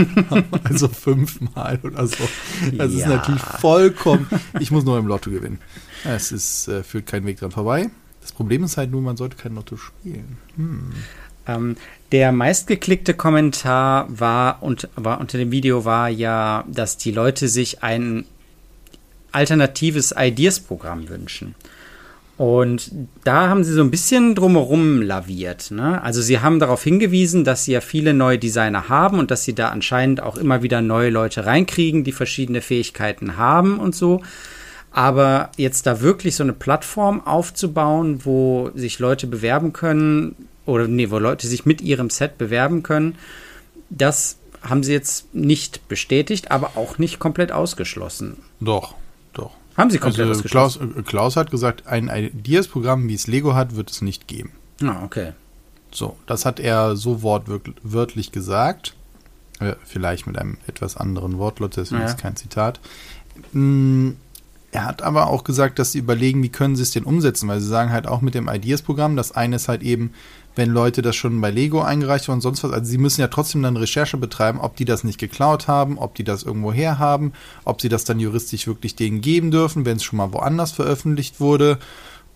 also 0.64 0.88
fünfmal 0.88 1.80
oder 1.82 2.06
so. 2.06 2.28
Das 2.72 2.92
ja. 2.92 2.98
ist 2.98 3.06
natürlich 3.06 3.42
vollkommen. 3.42 4.28
Ich 4.58 4.70
muss 4.70 4.84
nur 4.84 4.98
im 4.98 5.06
Lotto 5.06 5.30
gewinnen. 5.30 5.58
Es 6.04 6.32
ist, 6.32 6.68
äh, 6.68 6.82
führt 6.82 7.06
kein 7.06 7.26
Weg 7.26 7.38
dran 7.38 7.50
vorbei. 7.50 7.90
Das 8.20 8.32
Problem 8.32 8.64
ist 8.64 8.76
halt 8.76 8.90
nur, 8.90 9.02
man 9.02 9.16
sollte 9.16 9.36
kein 9.36 9.54
Lotto 9.54 9.76
spielen. 9.76 10.36
Hm. 10.56 10.92
Ähm, 11.46 11.76
der 12.12 12.32
meistgeklickte 12.32 13.14
Kommentar 13.14 14.06
war, 14.08 14.62
und, 14.62 14.88
war 14.96 15.20
unter 15.20 15.38
dem 15.38 15.50
Video 15.50 15.84
war 15.84 16.08
ja, 16.08 16.64
dass 16.68 16.96
die 16.96 17.12
Leute 17.12 17.48
sich 17.48 17.82
ein 17.82 18.24
alternatives 19.32 20.14
Ideas-Programm 20.16 21.08
wünschen. 21.08 21.54
Und 22.40 22.90
da 23.22 23.50
haben 23.50 23.64
sie 23.64 23.74
so 23.74 23.82
ein 23.82 23.90
bisschen 23.90 24.34
drumherum 24.34 25.02
laviert. 25.02 25.70
Ne? 25.72 26.02
Also 26.02 26.22
sie 26.22 26.40
haben 26.40 26.58
darauf 26.58 26.82
hingewiesen, 26.82 27.44
dass 27.44 27.66
sie 27.66 27.72
ja 27.72 27.82
viele 27.82 28.14
neue 28.14 28.38
Designer 28.38 28.88
haben 28.88 29.18
und 29.18 29.30
dass 29.30 29.44
sie 29.44 29.54
da 29.54 29.68
anscheinend 29.68 30.22
auch 30.22 30.38
immer 30.38 30.62
wieder 30.62 30.80
neue 30.80 31.10
Leute 31.10 31.44
reinkriegen, 31.44 32.02
die 32.02 32.12
verschiedene 32.12 32.62
Fähigkeiten 32.62 33.36
haben 33.36 33.78
und 33.78 33.94
so. 33.94 34.22
Aber 34.90 35.50
jetzt 35.58 35.86
da 35.86 36.00
wirklich 36.00 36.34
so 36.34 36.42
eine 36.42 36.54
Plattform 36.54 37.20
aufzubauen, 37.26 38.24
wo 38.24 38.70
sich 38.74 38.98
Leute 39.00 39.26
bewerben 39.26 39.74
können, 39.74 40.34
oder 40.64 40.88
nee, 40.88 41.10
wo 41.10 41.18
Leute 41.18 41.46
sich 41.46 41.66
mit 41.66 41.82
ihrem 41.82 42.08
Set 42.08 42.38
bewerben 42.38 42.82
können, 42.82 43.16
das 43.90 44.38
haben 44.62 44.82
sie 44.82 44.94
jetzt 44.94 45.34
nicht 45.34 45.86
bestätigt, 45.88 46.50
aber 46.50 46.70
auch 46.76 46.96
nicht 46.96 47.18
komplett 47.18 47.52
ausgeschlossen. 47.52 48.38
Doch. 48.60 48.94
Haben 49.80 49.90
sie 49.90 49.98
komplett 49.98 50.28
also? 50.28 50.42
Klaus, 50.42 50.76
äh, 50.76 51.02
Klaus 51.02 51.36
hat 51.36 51.50
gesagt, 51.50 51.86
ein 51.86 52.08
Ideas-Programm, 52.08 53.08
wie 53.08 53.14
es 53.14 53.26
Lego 53.26 53.54
hat, 53.54 53.76
wird 53.76 53.90
es 53.90 54.02
nicht 54.02 54.28
geben. 54.28 54.52
Ah, 54.82 55.02
okay. 55.02 55.32
So, 55.90 56.16
das 56.26 56.44
hat 56.44 56.60
er 56.60 56.96
so 56.96 57.22
wortwörtlich 57.22 58.30
gesagt. 58.30 58.94
Äh, 59.58 59.74
vielleicht 59.84 60.26
mit 60.26 60.38
einem 60.38 60.58
etwas 60.66 60.96
anderen 60.96 61.38
Wortlaut, 61.38 61.76
deswegen 61.76 62.02
ja. 62.02 62.08
ist 62.08 62.18
kein 62.18 62.36
Zitat. 62.36 62.78
Hm, 63.52 64.16
er 64.72 64.84
hat 64.84 65.02
aber 65.02 65.28
auch 65.28 65.44
gesagt, 65.44 65.78
dass 65.78 65.92
sie 65.92 65.98
überlegen, 65.98 66.42
wie 66.42 66.48
können 66.48 66.76
sie 66.76 66.82
es 66.82 66.92
denn 66.92 67.04
umsetzen, 67.04 67.48
weil 67.48 67.60
sie 67.60 67.66
sagen 67.66 67.90
halt 67.90 68.06
auch 68.06 68.20
mit 68.20 68.34
dem 68.34 68.48
Ideas-Programm, 68.48 69.16
das 69.16 69.32
eine 69.32 69.56
ist 69.56 69.68
halt 69.68 69.82
eben, 69.82 70.12
wenn 70.60 70.70
Leute 70.70 71.00
das 71.00 71.16
schon 71.16 71.40
bei 71.40 71.50
Lego 71.50 71.80
eingereicht 71.80 72.28
haben 72.28 72.34
und 72.34 72.40
sonst 72.42 72.62
was. 72.62 72.70
Also 72.70 72.84
sie 72.84 72.98
müssen 72.98 73.22
ja 73.22 73.28
trotzdem 73.28 73.62
dann 73.62 73.78
Recherche 73.78 74.18
betreiben, 74.18 74.60
ob 74.60 74.76
die 74.76 74.84
das 74.84 75.04
nicht 75.04 75.18
geklaut 75.18 75.68
haben, 75.68 75.96
ob 75.96 76.14
die 76.14 76.22
das 76.22 76.42
irgendwo 76.42 76.70
her 76.70 76.98
haben, 76.98 77.32
ob 77.64 77.80
sie 77.80 77.88
das 77.88 78.04
dann 78.04 78.20
juristisch 78.20 78.66
wirklich 78.66 78.94
denen 78.94 79.22
geben 79.22 79.50
dürfen, 79.50 79.86
wenn 79.86 79.96
es 79.96 80.04
schon 80.04 80.18
mal 80.18 80.34
woanders 80.34 80.72
veröffentlicht 80.72 81.40
wurde. 81.40 81.78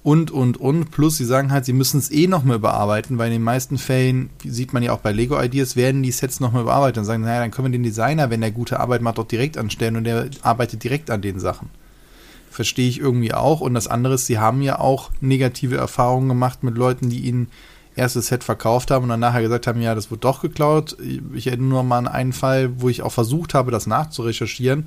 Und, 0.02 0.30
und, 0.30 0.56
und. 0.56 0.90
Plus, 0.90 1.18
sie 1.18 1.26
sagen 1.26 1.52
halt, 1.52 1.66
sie 1.66 1.74
müssen 1.74 1.98
es 1.98 2.10
eh 2.10 2.26
nochmal 2.26 2.56
überarbeiten, 2.56 3.18
weil 3.18 3.26
in 3.26 3.34
den 3.34 3.42
meisten 3.42 3.76
Fällen, 3.76 4.30
sieht 4.42 4.72
man 4.72 4.82
ja 4.82 4.92
auch 4.92 5.00
bei 5.00 5.12
Lego 5.12 5.38
Ideas, 5.38 5.76
werden 5.76 6.02
die 6.02 6.10
Sets 6.10 6.40
nochmal 6.40 6.62
überarbeitet 6.62 6.98
und 6.98 7.04
sagen, 7.04 7.24
naja, 7.24 7.40
dann 7.40 7.50
können 7.50 7.68
wir 7.68 7.78
den 7.78 7.82
Designer, 7.82 8.30
wenn 8.30 8.40
der 8.40 8.52
gute 8.52 8.80
Arbeit 8.80 9.02
macht, 9.02 9.18
auch 9.18 9.28
direkt 9.28 9.58
anstellen 9.58 9.96
und 9.96 10.04
der 10.04 10.30
arbeitet 10.40 10.82
direkt 10.82 11.10
an 11.10 11.20
den 11.20 11.38
Sachen 11.38 11.68
verstehe 12.50 12.88
ich 12.88 13.00
irgendwie 13.00 13.34
auch. 13.34 13.60
Und 13.60 13.74
das 13.74 13.88
andere 13.88 14.14
ist, 14.14 14.26
sie 14.26 14.38
haben 14.38 14.62
ja 14.62 14.78
auch 14.78 15.10
negative 15.20 15.76
Erfahrungen 15.76 16.28
gemacht 16.28 16.62
mit 16.62 16.76
Leuten, 16.78 17.10
die 17.10 17.18
ihnen 17.18 17.48
erstes 17.96 18.28
Set 18.28 18.44
verkauft 18.44 18.90
haben 18.90 19.04
und 19.04 19.08
dann 19.08 19.20
nachher 19.20 19.42
gesagt 19.42 19.66
haben, 19.66 19.80
ja, 19.80 19.94
das 19.94 20.10
wird 20.10 20.24
doch 20.24 20.42
geklaut. 20.42 20.96
Ich 21.34 21.46
erinnere 21.46 21.68
nur 21.68 21.82
mal 21.82 21.98
an 21.98 22.08
einen 22.08 22.32
Fall, 22.32 22.80
wo 22.80 22.88
ich 22.88 23.02
auch 23.02 23.12
versucht 23.12 23.54
habe, 23.54 23.70
das 23.70 23.86
nachzurecherchieren 23.86 24.86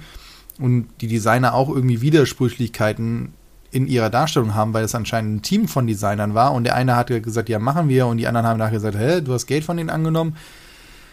und 0.59 0.87
die 1.01 1.07
Designer 1.07 1.53
auch 1.53 1.69
irgendwie 1.69 2.01
Widersprüchlichkeiten 2.01 3.33
in 3.71 3.87
ihrer 3.87 4.09
Darstellung 4.09 4.55
haben, 4.55 4.73
weil 4.73 4.83
es 4.83 4.95
anscheinend 4.95 5.35
ein 5.35 5.41
Team 5.41 5.67
von 5.67 5.87
Designern 5.87 6.33
war 6.33 6.53
und 6.53 6.63
der 6.63 6.75
eine 6.75 6.95
hat 6.95 7.07
gesagt, 7.07 7.49
ja, 7.49 7.59
machen 7.59 7.89
wir 7.89 8.07
und 8.07 8.17
die 8.17 8.27
anderen 8.27 8.47
haben 8.47 8.57
nachher 8.57 8.71
gesagt, 8.71 8.97
hä, 8.97 9.21
du 9.21 9.33
hast 9.33 9.45
Geld 9.45 9.63
von 9.63 9.77
denen 9.77 9.89
angenommen. 9.89 10.35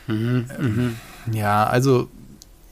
Mhm, 0.07 0.47
mhm. 0.59 0.97
Ja, 1.33 1.65
also 1.65 2.09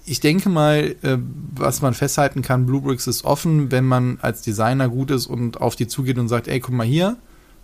ich 0.05 0.21
denke 0.21 0.49
mal, 0.49 0.97
äh, 1.03 1.19
was 1.55 1.83
man 1.83 1.95
festhalten 1.95 2.43
kann, 2.43 2.67
Bluebricks 2.67 3.07
ist 3.07 3.25
offen, 3.25 3.71
wenn 3.71 3.85
man 3.85 4.19
als 4.21 4.43
Designer 4.43 4.89
gut 4.89 5.11
ist 5.11 5.27
und 5.27 5.61
auf 5.61 5.77
die 5.77 5.87
zugeht 5.87 6.19
und 6.19 6.29
sagt, 6.29 6.49
ey, 6.49 6.61
guck 6.61 6.75
mal 6.75 6.87
hier. 6.87 7.17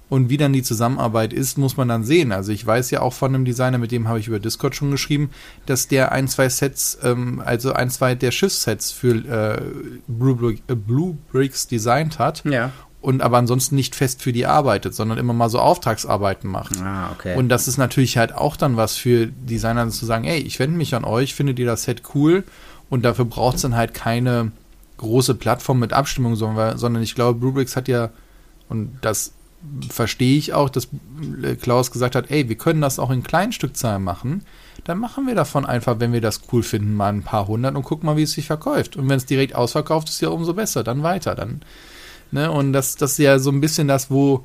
Und 0.08 0.30
wie 0.30 0.38
dann 0.38 0.54
die 0.54 0.62
Zusammenarbeit 0.62 1.34
ist, 1.34 1.58
muss 1.58 1.76
man 1.76 1.88
dann 1.88 2.02
sehen. 2.02 2.32
Also 2.32 2.50
ich 2.50 2.66
weiß 2.66 2.90
ja 2.90 3.02
auch 3.02 3.12
von 3.12 3.34
einem 3.34 3.44
Designer, 3.44 3.76
mit 3.76 3.92
dem 3.92 4.08
habe 4.08 4.18
ich 4.18 4.28
über 4.28 4.38
Discord 4.38 4.74
schon 4.74 4.90
geschrieben, 4.90 5.30
dass 5.66 5.86
der 5.86 6.12
ein, 6.12 6.28
zwei 6.28 6.48
Sets, 6.48 6.98
ähm, 7.02 7.42
also 7.44 7.74
ein, 7.74 7.90
zwei 7.90 8.14
der 8.14 8.30
Schiffssets 8.30 8.90
für 8.90 9.16
äh, 9.16 9.60
Bluebricks 10.06 10.62
Blue 10.66 11.18
designt 11.70 12.18
hat. 12.18 12.42
Ja 12.44 12.72
und 13.00 13.22
aber 13.22 13.38
ansonsten 13.38 13.76
nicht 13.76 13.94
fest 13.94 14.22
für 14.22 14.32
die 14.32 14.46
arbeitet, 14.46 14.94
sondern 14.94 15.18
immer 15.18 15.32
mal 15.32 15.48
so 15.48 15.60
Auftragsarbeiten 15.60 16.50
macht. 16.50 16.80
Ah, 16.82 17.10
okay. 17.12 17.36
Und 17.36 17.48
das 17.48 17.68
ist 17.68 17.78
natürlich 17.78 18.18
halt 18.18 18.34
auch 18.34 18.56
dann 18.56 18.76
was 18.76 18.96
für 18.96 19.28
Designer 19.28 19.88
zu 19.88 20.04
sagen, 20.04 20.24
ey, 20.24 20.40
ich 20.40 20.58
wende 20.58 20.76
mich 20.76 20.94
an 20.94 21.04
euch, 21.04 21.34
findet 21.34 21.58
ihr 21.58 21.66
das 21.66 21.84
Set 21.84 22.02
cool 22.14 22.44
und 22.90 23.04
dafür 23.04 23.24
braucht 23.24 23.56
es 23.56 23.62
dann 23.62 23.76
halt 23.76 23.94
keine 23.94 24.50
große 24.96 25.36
Plattform 25.36 25.78
mit 25.78 25.92
Abstimmung, 25.92 26.34
sondern, 26.34 26.76
sondern 26.76 27.02
ich 27.02 27.14
glaube, 27.14 27.44
Rubrix 27.44 27.76
hat 27.76 27.86
ja, 27.86 28.10
und 28.68 28.98
das 29.00 29.32
verstehe 29.90 30.38
ich 30.38 30.52
auch, 30.52 30.70
dass 30.70 30.88
Klaus 31.60 31.90
gesagt 31.90 32.14
hat, 32.14 32.30
ey, 32.30 32.48
wir 32.48 32.56
können 32.56 32.80
das 32.80 32.98
auch 32.98 33.10
in 33.10 33.22
kleinen 33.22 33.52
Stückzahlen 33.52 34.02
machen, 34.02 34.44
dann 34.84 34.98
machen 34.98 35.26
wir 35.26 35.34
davon 35.34 35.66
einfach, 35.66 35.98
wenn 35.98 36.12
wir 36.12 36.20
das 36.20 36.42
cool 36.52 36.62
finden, 36.62 36.94
mal 36.94 37.12
ein 37.12 37.22
paar 37.22 37.48
hundert 37.48 37.74
und 37.74 37.82
gucken 37.82 38.06
mal, 38.06 38.16
wie 38.16 38.22
es 38.22 38.32
sich 38.32 38.46
verkauft. 38.46 38.96
Und 38.96 39.08
wenn 39.08 39.16
es 39.16 39.26
direkt 39.26 39.54
ausverkauft 39.54 40.08
ist, 40.08 40.20
ja 40.20 40.28
umso 40.28 40.54
besser, 40.54 40.84
dann 40.84 41.02
weiter, 41.02 41.34
dann 41.34 41.62
Ne? 42.30 42.50
Und 42.50 42.72
das, 42.72 42.96
das 42.96 43.12
ist 43.12 43.18
ja 43.18 43.38
so 43.38 43.50
ein 43.50 43.60
bisschen 43.60 43.88
das, 43.88 44.10
wo, 44.10 44.44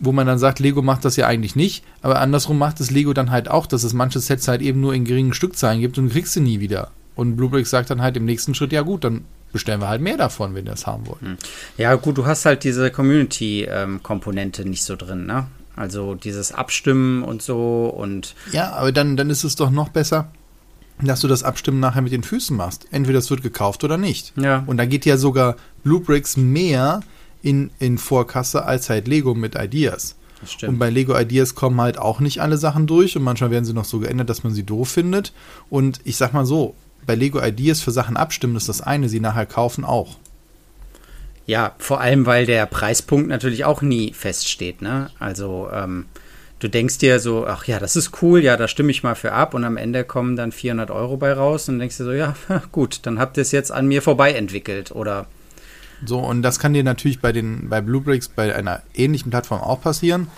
wo 0.00 0.12
man 0.12 0.26
dann 0.26 0.38
sagt, 0.38 0.58
Lego 0.58 0.82
macht 0.82 1.04
das 1.04 1.16
ja 1.16 1.26
eigentlich 1.26 1.56
nicht, 1.56 1.84
aber 2.02 2.20
andersrum 2.20 2.58
macht 2.58 2.80
es 2.80 2.90
Lego 2.90 3.12
dann 3.12 3.30
halt 3.30 3.48
auch, 3.48 3.66
dass 3.66 3.84
es 3.84 3.92
manche 3.92 4.20
Sets 4.20 4.48
halt 4.48 4.62
eben 4.62 4.80
nur 4.80 4.94
in 4.94 5.04
geringen 5.04 5.34
Stückzahlen 5.34 5.80
gibt 5.80 5.98
und 5.98 6.10
kriegst 6.10 6.34
sie 6.34 6.40
nie 6.40 6.60
wieder. 6.60 6.90
Und 7.14 7.36
Bluebricks 7.36 7.70
sagt 7.70 7.90
dann 7.90 8.02
halt 8.02 8.16
im 8.16 8.24
nächsten 8.24 8.54
Schritt, 8.54 8.72
ja 8.72 8.82
gut, 8.82 9.04
dann 9.04 9.24
bestellen 9.52 9.80
wir 9.80 9.88
halt 9.88 10.00
mehr 10.00 10.16
davon, 10.16 10.54
wenn 10.54 10.64
wir 10.64 10.72
das 10.72 10.86
haben 10.86 11.06
wollen. 11.06 11.20
Hm. 11.20 11.36
Ja, 11.76 11.94
gut, 11.94 12.18
du 12.18 12.26
hast 12.26 12.44
halt 12.44 12.64
diese 12.64 12.90
Community-Komponente 12.90 14.68
nicht 14.68 14.84
so 14.84 14.96
drin, 14.96 15.26
ne? 15.26 15.46
Also 15.76 16.14
dieses 16.14 16.52
Abstimmen 16.52 17.22
und 17.22 17.42
so 17.42 17.86
und. 17.86 18.34
Ja, 18.52 18.72
aber 18.72 18.92
dann, 18.92 19.16
dann 19.16 19.30
ist 19.30 19.44
es 19.44 19.56
doch 19.56 19.70
noch 19.70 19.88
besser, 19.88 20.30
dass 21.00 21.20
du 21.20 21.28
das 21.28 21.42
Abstimmen 21.42 21.80
nachher 21.80 22.02
mit 22.02 22.12
den 22.12 22.22
Füßen 22.22 22.56
machst. 22.56 22.86
Entweder 22.90 23.18
es 23.18 23.30
wird 23.30 23.42
gekauft 23.42 23.82
oder 23.84 23.96
nicht. 23.96 24.32
Ja. 24.36 24.64
Und 24.66 24.76
da 24.76 24.84
geht 24.84 25.06
ja 25.06 25.16
sogar 25.16 25.56
Bluebricks 25.82 26.36
mehr 26.36 27.00
in, 27.42 27.70
in 27.78 27.98
Vorkasse 27.98 28.64
als 28.64 28.90
halt 28.90 29.08
Lego 29.08 29.34
mit 29.34 29.54
Ideas. 29.54 30.16
Das 30.40 30.52
stimmt. 30.52 30.74
Und 30.74 30.78
bei 30.78 30.90
Lego 30.90 31.18
Ideas 31.18 31.54
kommen 31.54 31.80
halt 31.80 31.98
auch 31.98 32.20
nicht 32.20 32.40
alle 32.40 32.58
Sachen 32.58 32.86
durch 32.86 33.16
und 33.16 33.22
manchmal 33.22 33.50
werden 33.50 33.64
sie 33.64 33.72
noch 33.72 33.84
so 33.84 34.00
geändert, 34.00 34.28
dass 34.28 34.44
man 34.44 34.52
sie 34.52 34.64
doof 34.64 34.90
findet. 34.90 35.32
Und 35.70 36.00
ich 36.04 36.16
sag 36.16 36.32
mal 36.32 36.44
so, 36.44 36.74
bei 37.06 37.14
Lego 37.14 37.42
Ideas 37.42 37.80
für 37.80 37.90
Sachen 37.90 38.16
abstimmen 38.16 38.56
ist 38.56 38.68
das 38.68 38.80
eine, 38.80 39.08
sie 39.08 39.20
nachher 39.20 39.46
kaufen 39.46 39.84
auch. 39.84 40.16
Ja, 41.46 41.74
vor 41.78 42.00
allem, 42.00 42.26
weil 42.26 42.46
der 42.46 42.66
Preispunkt 42.66 43.28
natürlich 43.28 43.64
auch 43.64 43.82
nie 43.82 44.12
feststeht, 44.12 44.80
ne? 44.80 45.10
Also, 45.18 45.68
ähm, 45.72 46.06
du 46.60 46.68
denkst 46.68 46.98
dir 46.98 47.18
so, 47.18 47.46
ach 47.46 47.64
ja, 47.64 47.80
das 47.80 47.96
ist 47.96 48.22
cool, 48.22 48.42
ja, 48.42 48.56
da 48.56 48.68
stimme 48.68 48.92
ich 48.92 49.02
mal 49.02 49.16
für 49.16 49.32
ab 49.32 49.54
und 49.54 49.64
am 49.64 49.76
Ende 49.76 50.04
kommen 50.04 50.36
dann 50.36 50.52
400 50.52 50.90
Euro 50.92 51.16
bei 51.16 51.32
raus 51.32 51.68
und 51.68 51.80
denkst 51.80 51.96
dir 51.96 52.04
so, 52.04 52.12
ja, 52.12 52.36
gut, 52.72 53.00
dann 53.02 53.18
habt 53.18 53.36
ihr 53.36 53.42
es 53.42 53.50
jetzt 53.50 53.72
an 53.72 53.86
mir 53.86 54.02
vorbei 54.02 54.32
entwickelt 54.32 54.92
oder. 54.92 55.26
So, 56.04 56.18
und 56.20 56.42
das 56.42 56.58
kann 56.58 56.74
dir 56.74 56.84
natürlich 56.84 57.20
bei 57.20 57.32
den, 57.32 57.68
bei 57.68 57.80
Bluebricks 57.80 58.28
bei 58.28 58.54
einer 58.54 58.82
ähnlichen 58.94 59.30
Plattform 59.30 59.60
auch 59.60 59.80
passieren. 59.80 60.28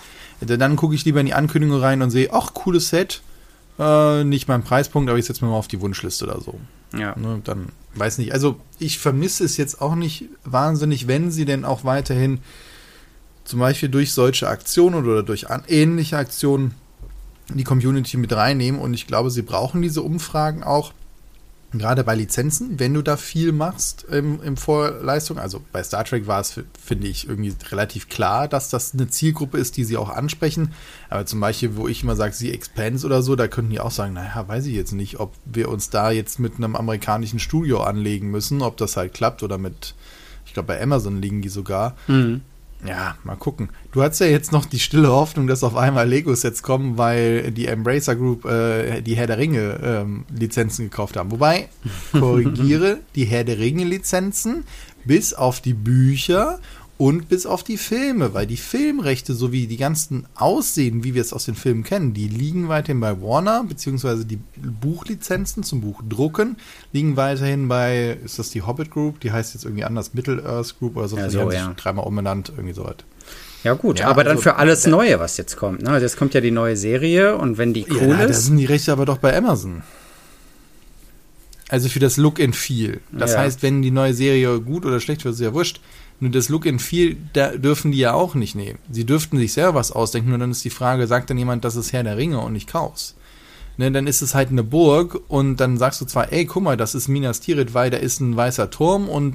Dann 0.40 0.76
gucke 0.76 0.94
ich 0.94 1.04
lieber 1.04 1.20
in 1.20 1.26
die 1.26 1.34
Ankündigung 1.34 1.80
rein 1.80 2.02
und 2.02 2.10
sehe, 2.10 2.30
ach, 2.32 2.52
cooles 2.54 2.90
Set, 2.90 3.22
äh, 3.78 4.24
nicht 4.24 4.48
mein 4.48 4.62
Preispunkt, 4.62 5.08
aber 5.08 5.18
ich 5.18 5.26
setze 5.26 5.44
mir 5.44 5.50
mal 5.50 5.56
auf 5.56 5.68
die 5.68 5.80
Wunschliste 5.80 6.24
oder 6.24 6.40
so. 6.40 6.58
Ja. 6.96 7.16
Ne, 7.18 7.40
dann 7.44 7.68
weiß 7.94 8.18
nicht. 8.18 8.32
Also 8.32 8.60
ich 8.78 8.98
vermisse 8.98 9.44
es 9.44 9.56
jetzt 9.56 9.80
auch 9.80 9.94
nicht 9.94 10.26
wahnsinnig, 10.44 11.08
wenn 11.08 11.30
sie 11.30 11.44
denn 11.44 11.64
auch 11.64 11.84
weiterhin 11.84 12.40
zum 13.44 13.60
Beispiel 13.60 13.88
durch 13.88 14.12
solche 14.12 14.48
Aktionen 14.48 15.04
oder 15.04 15.22
durch 15.22 15.46
ähnliche 15.68 16.16
Aktionen 16.16 16.74
die 17.52 17.64
Community 17.64 18.16
mit 18.16 18.32
reinnehmen. 18.32 18.80
Und 18.80 18.94
ich 18.94 19.06
glaube, 19.06 19.30
sie 19.30 19.42
brauchen 19.42 19.82
diese 19.82 20.02
Umfragen 20.02 20.62
auch, 20.62 20.92
gerade 21.78 22.04
bei 22.04 22.14
Lizenzen, 22.14 22.78
wenn 22.78 22.94
du 22.94 23.02
da 23.02 23.16
viel 23.16 23.52
machst 23.52 24.04
im, 24.04 24.42
im 24.42 24.56
Vorleistung. 24.56 25.38
Also 25.38 25.60
bei 25.72 25.82
Star 25.82 26.04
Trek 26.04 26.26
war 26.26 26.40
es, 26.40 26.60
finde 26.82 27.06
ich, 27.06 27.28
irgendwie 27.28 27.54
relativ 27.70 28.08
klar, 28.08 28.48
dass 28.48 28.70
das 28.70 28.94
eine 28.94 29.08
Zielgruppe 29.08 29.58
ist, 29.58 29.76
die 29.76 29.84
sie 29.84 29.96
auch 29.96 30.10
ansprechen. 30.10 30.72
Aber 31.10 31.26
zum 31.26 31.40
Beispiel, 31.40 31.76
wo 31.76 31.88
ich 31.88 32.02
immer 32.02 32.16
sage, 32.16 32.34
sie 32.34 32.52
Expanse 32.52 33.06
oder 33.06 33.22
so, 33.22 33.36
da 33.36 33.48
könnten 33.48 33.70
die 33.70 33.80
auch 33.80 33.90
sagen, 33.90 34.14
naja, 34.14 34.46
weiß 34.46 34.66
ich 34.66 34.74
jetzt 34.74 34.92
nicht, 34.92 35.20
ob 35.20 35.34
wir 35.44 35.68
uns 35.68 35.90
da 35.90 36.10
jetzt 36.10 36.38
mit 36.38 36.56
einem 36.56 36.76
amerikanischen 36.76 37.38
Studio 37.38 37.82
anlegen 37.82 38.30
müssen, 38.30 38.62
ob 38.62 38.76
das 38.76 38.96
halt 38.96 39.14
klappt 39.14 39.42
oder 39.42 39.58
mit, 39.58 39.94
ich 40.46 40.54
glaube, 40.54 40.68
bei 40.68 40.82
Amazon 40.82 41.20
liegen 41.20 41.42
die 41.42 41.48
sogar. 41.48 41.96
Mhm. 42.06 42.42
Ja, 42.86 43.16
mal 43.24 43.36
gucken. 43.36 43.70
Du 43.92 44.02
hast 44.02 44.18
ja 44.18 44.26
jetzt 44.26 44.52
noch 44.52 44.66
die 44.66 44.78
stille 44.78 45.08
Hoffnung, 45.08 45.46
dass 45.46 45.62
auf 45.62 45.76
einmal 45.76 46.08
Lego-Sets 46.08 46.62
kommen, 46.62 46.98
weil 46.98 47.50
die 47.50 47.66
Embracer 47.66 48.14
Group 48.14 48.44
äh, 48.44 49.00
die 49.00 49.16
Herr 49.16 49.26
der 49.26 49.38
Ringe 49.38 49.80
ähm, 49.82 50.24
Lizenzen 50.30 50.90
gekauft 50.90 51.16
haben. 51.16 51.30
Wobei, 51.30 51.68
korrigiere, 52.12 52.98
die 53.14 53.24
Herr 53.24 53.44
der 53.44 53.58
Ringe 53.58 53.84
Lizenzen 53.84 54.64
bis 55.04 55.32
auf 55.32 55.60
die 55.60 55.74
Bücher 55.74 56.58
Und 57.04 57.28
bis 57.28 57.44
auf 57.44 57.62
die 57.62 57.76
Filme, 57.76 58.32
weil 58.32 58.46
die 58.46 58.56
Filmrechte 58.56 59.34
sowie 59.34 59.66
die 59.66 59.76
ganzen 59.76 60.24
Aussehen, 60.36 61.04
wie 61.04 61.12
wir 61.12 61.20
es 61.20 61.34
aus 61.34 61.44
den 61.44 61.54
Filmen 61.54 61.84
kennen, 61.84 62.14
die 62.14 62.28
liegen 62.28 62.70
weiterhin 62.70 62.98
bei 62.98 63.20
Warner, 63.20 63.62
beziehungsweise 63.62 64.24
die 64.24 64.38
Buchlizenzen 64.56 65.64
zum 65.64 65.82
Buchdrucken 65.82 66.56
liegen 66.94 67.18
weiterhin 67.18 67.68
bei, 67.68 68.16
ist 68.24 68.38
das 68.38 68.48
die 68.48 68.62
Hobbit 68.62 68.90
Group? 68.90 69.20
Die 69.20 69.32
heißt 69.32 69.52
jetzt 69.52 69.64
irgendwie 69.66 69.84
anders, 69.84 70.14
Middle-earth 70.14 70.78
Group 70.78 70.96
oder 70.96 71.08
so. 71.08 71.18
Ja, 71.18 71.28
so, 71.28 71.50
die 71.50 71.56
ja. 71.56 71.74
dreimal 71.76 72.06
umbenannt, 72.06 72.50
irgendwie 72.56 72.72
so 72.72 72.84
was. 72.84 72.96
Ja, 73.64 73.74
gut, 73.74 73.98
Ja, 74.00 74.08
aber 74.08 74.24
dann 74.24 74.38
also, 74.38 74.42
für 74.42 74.56
alles 74.56 74.86
Neue, 74.86 75.20
was 75.20 75.36
jetzt 75.36 75.58
kommt. 75.58 75.82
Ne? 75.82 75.90
Also 75.90 76.06
jetzt 76.06 76.16
kommt 76.16 76.32
ja 76.32 76.40
die 76.40 76.52
neue 76.52 76.78
Serie 76.78 77.36
und 77.36 77.58
wenn 77.58 77.74
die 77.74 77.84
cool 77.90 78.12
ja, 78.12 78.16
da 78.16 78.24
ist. 78.24 78.46
sind 78.46 78.56
die 78.56 78.64
Rechte 78.64 78.92
aber 78.92 79.04
doch 79.04 79.18
bei 79.18 79.36
Amazon. 79.36 79.82
Also 81.74 81.88
für 81.88 81.98
das 81.98 82.16
Look 82.16 82.40
and 82.40 82.54
Feel. 82.54 83.00
Das 83.10 83.32
Ja. 83.32 83.38
heißt, 83.40 83.64
wenn 83.64 83.82
die 83.82 83.90
neue 83.90 84.14
Serie 84.14 84.60
gut 84.60 84.86
oder 84.86 85.00
schlecht 85.00 85.24
wird, 85.24 85.34
ist 85.34 85.40
ja 85.40 85.52
wurscht. 85.52 85.80
Nur 86.20 86.30
das 86.30 86.48
Look 86.48 86.68
and 86.68 86.80
Feel, 86.80 87.16
da 87.32 87.48
dürfen 87.56 87.90
die 87.90 87.98
ja 87.98 88.12
auch 88.14 88.36
nicht 88.36 88.54
nehmen. 88.54 88.78
Sie 88.92 89.04
dürften 89.04 89.38
sich 89.38 89.52
selber 89.52 89.74
was 89.74 89.90
ausdenken, 89.90 90.28
nur 90.30 90.38
dann 90.38 90.52
ist 90.52 90.64
die 90.64 90.70
Frage, 90.70 91.08
sagt 91.08 91.30
dann 91.30 91.36
jemand, 91.38 91.64
das 91.64 91.74
ist 91.74 91.92
Herr 91.92 92.04
der 92.04 92.16
Ringe 92.16 92.38
und 92.38 92.52
nicht 92.52 92.68
Kaus? 92.70 93.16
Ne, 93.76 93.90
dann 93.90 94.06
ist 94.06 94.22
es 94.22 94.36
halt 94.36 94.50
eine 94.50 94.62
Burg 94.62 95.20
und 95.26 95.56
dann 95.56 95.76
sagst 95.78 96.00
du 96.00 96.04
zwar, 96.04 96.32
ey, 96.32 96.44
guck 96.44 96.62
mal, 96.62 96.76
das 96.76 96.94
ist 96.94 97.08
Minas 97.08 97.40
Tirith, 97.40 97.74
weil 97.74 97.90
da 97.90 97.96
ist 97.96 98.20
ein 98.20 98.36
weißer 98.36 98.70
Turm 98.70 99.08
und 99.08 99.34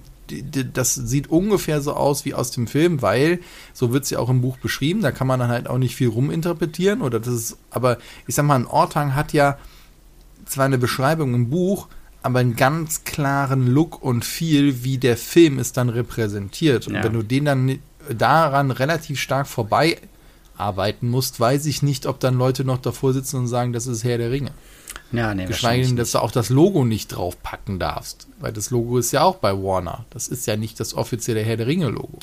das 0.74 0.96
sieht 0.96 1.30
ungefähr 1.30 1.82
so 1.82 1.92
aus 1.92 2.24
wie 2.24 2.34
aus 2.34 2.52
dem 2.52 2.68
Film, 2.68 3.02
weil 3.02 3.40
so 3.74 3.92
wird 3.92 4.06
es 4.06 4.12
ja 4.12 4.20
auch 4.20 4.30
im 4.30 4.40
Buch 4.40 4.58
beschrieben, 4.60 5.02
da 5.02 5.12
kann 5.12 5.28
man 5.28 5.42
dann 5.42 5.50
halt 5.50 5.68
auch 5.68 5.78
nicht 5.78 5.94
viel 5.98 6.08
ruminterpretieren 6.08 7.02
oder 7.02 7.20
das 7.20 7.34
ist, 7.34 7.58
aber 7.70 7.98
ich 8.28 8.36
sag 8.36 8.46
mal, 8.46 8.56
ein 8.56 8.66
Ortang 8.66 9.14
hat 9.14 9.34
ja 9.34 9.58
zwar 10.46 10.64
eine 10.66 10.78
Beschreibung 10.78 11.34
im 11.36 11.50
Buch, 11.50 11.90
aber 12.22 12.40
einen 12.40 12.56
ganz 12.56 13.04
klaren 13.04 13.68
Look 13.68 14.02
und 14.04 14.26
Feel, 14.26 14.84
wie 14.84 14.98
der 14.98 15.18
Film 15.18 15.60
es 15.60 15.72
dann 15.72 15.90
repräsentiert. 15.90 16.88
Und 16.88 16.96
Ja. 16.96 17.04
wenn 17.04 17.14
du 17.14 17.24
den 17.24 17.46
dann 17.46 17.80
daran 18.10 18.72
relativ 18.72 19.20
stark 19.20 19.48
vorbei 19.48 19.98
arbeiten 20.58 21.10
musst, 21.10 21.40
weiß 21.40 21.66
ich 21.68 21.82
nicht, 21.84 22.06
ob 22.06 22.20
dann 22.20 22.38
Leute 22.38 22.66
noch 22.66 22.80
davor 22.80 23.14
sitzen 23.14 23.38
und 23.38 23.48
sagen, 23.48 23.72
das 23.72 23.88
ist 23.88 24.04
Herr 24.04 24.18
der 24.18 24.32
Ringe. 24.32 24.52
Ja, 25.12 25.34
nee, 25.34 25.46
Geschweige 25.46 25.88
denn, 25.88 25.96
dass 25.96 26.12
du 26.12 26.20
auch 26.20 26.32
das 26.32 26.50
Logo 26.50 26.84
nicht 26.86 27.08
draufpacken 27.08 27.80
darfst. 27.80 28.28
Weil 28.40 28.52
das 28.54 28.70
Logo 28.70 28.98
ist 28.98 29.12
ja 29.12 29.24
auch 29.24 29.38
bei 29.38 29.54
Warner. 29.54 30.06
Das 30.10 30.28
ist 30.28 30.46
ja 30.46 30.56
nicht 30.58 30.80
das 30.80 30.94
offizielle 30.94 31.42
Herr 31.42 31.58
der 31.58 31.68
Ringe-Logo. 31.68 32.20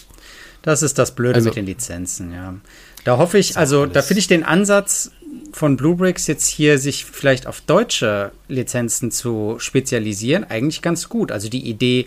Das 0.62 0.82
ist 0.82 0.98
das 0.98 1.14
Blöde 1.14 1.36
Also- 1.36 1.48
mit 1.48 1.56
den 1.56 1.66
Lizenzen, 1.66 2.32
ja. 2.32 2.54
Da 3.06 3.18
hoffe 3.18 3.38
ich, 3.38 3.56
also 3.56 3.86
da 3.86 4.02
finde 4.02 4.18
ich 4.18 4.26
den 4.26 4.42
Ansatz 4.42 5.12
von 5.52 5.76
Bluebricks 5.76 6.26
jetzt 6.26 6.48
hier 6.48 6.80
sich 6.80 7.04
vielleicht 7.04 7.46
auf 7.46 7.60
deutsche 7.60 8.32
Lizenzen 8.48 9.12
zu 9.12 9.58
spezialisieren 9.60 10.42
eigentlich 10.42 10.82
ganz 10.82 11.08
gut. 11.08 11.30
Also 11.30 11.48
die 11.48 11.68
Idee, 11.70 12.06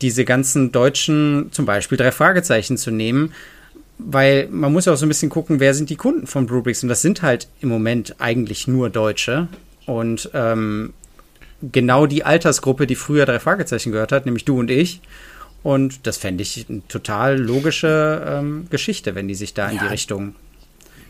diese 0.00 0.24
ganzen 0.24 0.72
deutschen, 0.72 1.50
zum 1.52 1.64
Beispiel 1.64 1.96
drei 1.96 2.10
Fragezeichen 2.10 2.76
zu 2.76 2.90
nehmen, 2.90 3.32
weil 3.98 4.48
man 4.48 4.72
muss 4.72 4.86
ja 4.86 4.94
auch 4.94 4.96
so 4.96 5.06
ein 5.06 5.10
bisschen 5.10 5.30
gucken, 5.30 5.60
wer 5.60 5.74
sind 5.74 5.90
die 5.90 5.96
Kunden 5.96 6.26
von 6.26 6.46
Bluebricks 6.46 6.82
und 6.82 6.88
das 6.88 7.02
sind 7.02 7.22
halt 7.22 7.46
im 7.60 7.68
Moment 7.68 8.16
eigentlich 8.18 8.66
nur 8.66 8.90
Deutsche 8.90 9.46
und 9.86 10.28
ähm, 10.34 10.92
genau 11.62 12.06
die 12.06 12.24
Altersgruppe, 12.24 12.88
die 12.88 12.96
früher 12.96 13.26
drei 13.26 13.38
Fragezeichen 13.38 13.92
gehört 13.92 14.10
hat, 14.10 14.26
nämlich 14.26 14.44
du 14.44 14.58
und 14.58 14.72
ich. 14.72 15.02
Und 15.62 16.06
das 16.06 16.16
fände 16.16 16.42
ich 16.42 16.66
eine 16.68 16.86
total 16.88 17.38
logische 17.38 18.24
ähm, 18.26 18.66
Geschichte, 18.70 19.14
wenn 19.14 19.28
die 19.28 19.34
sich 19.34 19.54
da 19.54 19.68
in 19.68 19.76
Ja. 19.76 19.82
die 19.84 19.88
Richtung 19.88 20.34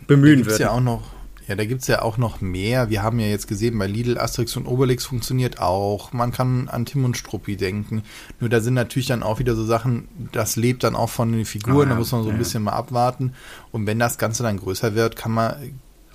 bemühen 0.07 0.45
würden. 0.47 0.61
ja 0.61 0.71
auch 0.73 0.81
noch, 0.81 1.03
ja, 1.49 1.55
da 1.57 1.65
gibt's 1.65 1.87
ja 1.87 2.03
auch 2.03 2.19
noch 2.19 2.41
mehr. 2.41 2.91
Wir 2.91 3.03
haben 3.03 3.19
ja 3.19 3.27
jetzt 3.27 3.49
gesehen, 3.49 3.79
bei 3.79 3.87
Lidl, 3.87 4.19
Asterix 4.19 4.57
und 4.57 4.67
Obelix 4.67 5.07
funktioniert 5.07 5.59
auch. 5.61 6.13
Man 6.13 6.33
kann 6.33 6.69
an 6.69 6.85
Tim 6.87 7.05
und 7.05 7.17
Struppi 7.17 7.57
denken. 7.57 8.03
Nur 8.41 8.51
da 8.51 8.61
sind 8.61 8.75
natürlich 8.75 9.07
dann 9.09 9.23
auch 9.23 9.39
wieder 9.39 9.55
so 9.55 9.65
Sachen, 9.65 10.09
das 10.33 10.57
lebt 10.57 10.85
dann 10.85 10.95
auch 10.97 11.09
von 11.11 11.33
den 11.33 11.45
Figuren, 11.47 11.77
Ah, 11.77 11.83
ja. 11.85 11.89
da 11.91 11.95
muss 11.97 12.13
man 12.13 12.23
so 12.23 12.29
ein 12.29 12.35
Ja. 12.35 12.39
bisschen 12.39 12.63
mal 12.63 12.73
abwarten. 12.73 13.33
Und 13.71 13.87
wenn 13.87 13.99
das 13.99 14.19
Ganze 14.19 14.43
dann 14.43 14.59
größer 14.59 14.95
wird, 14.95 15.17
kann 15.17 15.33
man, 15.33 15.57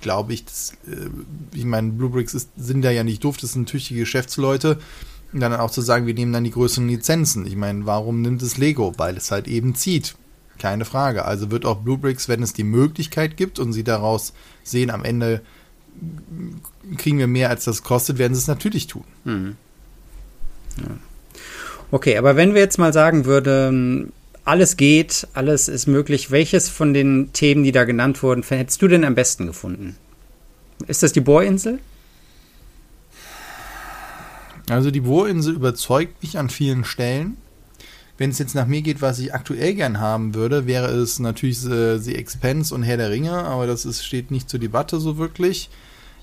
glaube 0.00 0.32
ich, 0.32 0.44
das, 0.44 0.74
äh, 0.86 1.08
ich 1.56 1.64
meine, 1.64 1.90
Bluebricks 1.92 2.34
ist, 2.34 2.50
sind 2.56 2.82
da 2.82 2.90
ja 2.90 3.02
nicht 3.04 3.24
doof, 3.24 3.36
das 3.38 3.52
sind 3.52 3.68
tüchtige 3.68 4.00
Geschäftsleute. 4.00 4.78
Und 5.32 5.40
dann 5.40 5.54
auch 5.54 5.70
zu 5.70 5.82
sagen, 5.82 6.06
wir 6.06 6.14
nehmen 6.14 6.32
dann 6.32 6.44
die 6.44 6.50
größeren 6.50 6.88
Lizenzen. 6.88 7.46
Ich 7.46 7.56
meine, 7.56 7.84
warum 7.84 8.22
nimmt 8.22 8.42
es 8.42 8.56
Lego? 8.56 8.94
Weil 8.96 9.16
es 9.16 9.30
halt 9.30 9.46
eben 9.46 9.74
zieht. 9.74 10.16
Keine 10.58 10.84
Frage. 10.84 11.24
Also 11.24 11.50
wird 11.50 11.64
auch 11.66 11.80
Bluebricks, 11.80 12.28
wenn 12.28 12.42
es 12.42 12.52
die 12.52 12.64
Möglichkeit 12.64 13.36
gibt 13.36 13.58
und 13.58 13.72
sie 13.72 13.84
daraus 13.84 14.32
sehen, 14.62 14.90
am 14.90 15.04
Ende 15.04 15.42
kriegen 16.96 17.18
wir 17.18 17.26
mehr, 17.26 17.50
als 17.50 17.64
das 17.64 17.82
kostet, 17.82 18.18
werden 18.18 18.34
sie 18.34 18.40
es 18.40 18.46
natürlich 18.46 18.86
tun. 18.86 19.04
Okay, 21.90 22.16
aber 22.16 22.36
wenn 22.36 22.54
wir 22.54 22.60
jetzt 22.60 22.78
mal 22.78 22.92
sagen 22.92 23.24
würden, 23.24 24.12
alles 24.44 24.76
geht, 24.76 25.28
alles 25.34 25.68
ist 25.68 25.86
möglich, 25.86 26.30
welches 26.30 26.68
von 26.68 26.94
den 26.94 27.32
Themen, 27.32 27.64
die 27.64 27.72
da 27.72 27.84
genannt 27.84 28.22
wurden, 28.22 28.42
hättest 28.42 28.80
du 28.80 28.88
denn 28.88 29.04
am 29.04 29.14
besten 29.14 29.46
gefunden? 29.46 29.96
Ist 30.86 31.02
das 31.02 31.12
die 31.12 31.20
Bohrinsel? 31.20 31.80
Also 34.70 34.90
die 34.90 35.00
Bohrinsel 35.00 35.54
überzeugt 35.54 36.22
mich 36.22 36.38
an 36.38 36.50
vielen 36.50 36.84
Stellen. 36.84 37.38
Wenn 38.18 38.30
es 38.30 38.38
jetzt 38.38 38.54
nach 38.54 38.66
mir 38.66 38.82
geht, 38.82 39.00
was 39.00 39.18
ich 39.20 39.32
aktuell 39.32 39.74
gern 39.74 40.00
haben 40.00 40.34
würde, 40.34 40.66
wäre 40.66 40.88
es 40.88 41.20
natürlich 41.20 41.64
äh, 41.64 41.98
The 41.98 42.16
Expense 42.16 42.74
und 42.74 42.82
Herr 42.82 42.96
der 42.96 43.10
Ringe, 43.10 43.32
aber 43.32 43.66
das 43.66 43.84
ist, 43.84 44.04
steht 44.04 44.30
nicht 44.30 44.50
zur 44.50 44.58
Debatte 44.58 44.98
so 44.98 45.18
wirklich. 45.18 45.70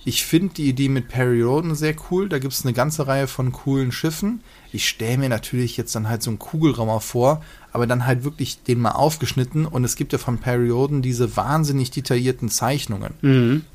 Ich 0.03 0.23
finde 0.23 0.53
die 0.53 0.69
Idee 0.69 0.89
mit 0.89 1.07
Perry 1.07 1.41
Roden 1.41 1.73
sehr 1.73 1.95
cool. 2.11 2.29
Da 2.29 2.37
gibt 2.37 2.53
es 2.53 2.63
eine 2.63 2.73
ganze 2.73 3.07
Reihe 3.07 3.27
von 3.27 3.51
coolen 3.51 3.91
Schiffen. 3.91 4.41
Ich 4.71 4.87
stelle 4.87 5.17
mir 5.17 5.29
natürlich 5.29 5.77
jetzt 5.77 5.95
dann 5.95 6.07
halt 6.07 6.21
so 6.21 6.29
einen 6.29 6.37
Kugelraumer 6.37 6.99
vor, 6.99 7.41
aber 7.75 7.87
dann 7.87 8.05
halt 8.05 8.23
wirklich 8.23 8.63
den 8.63 8.79
mal 8.79 8.91
aufgeschnitten. 8.91 9.65
Und 9.65 9.83
es 9.83 9.97
gibt 9.97 10.13
ja 10.13 10.17
von 10.17 10.37
Perry 10.37 10.69
Roden 10.69 11.01
diese 11.01 11.35
wahnsinnig 11.35 11.91
detaillierten 11.91 12.47
Zeichnungen, 12.47 13.15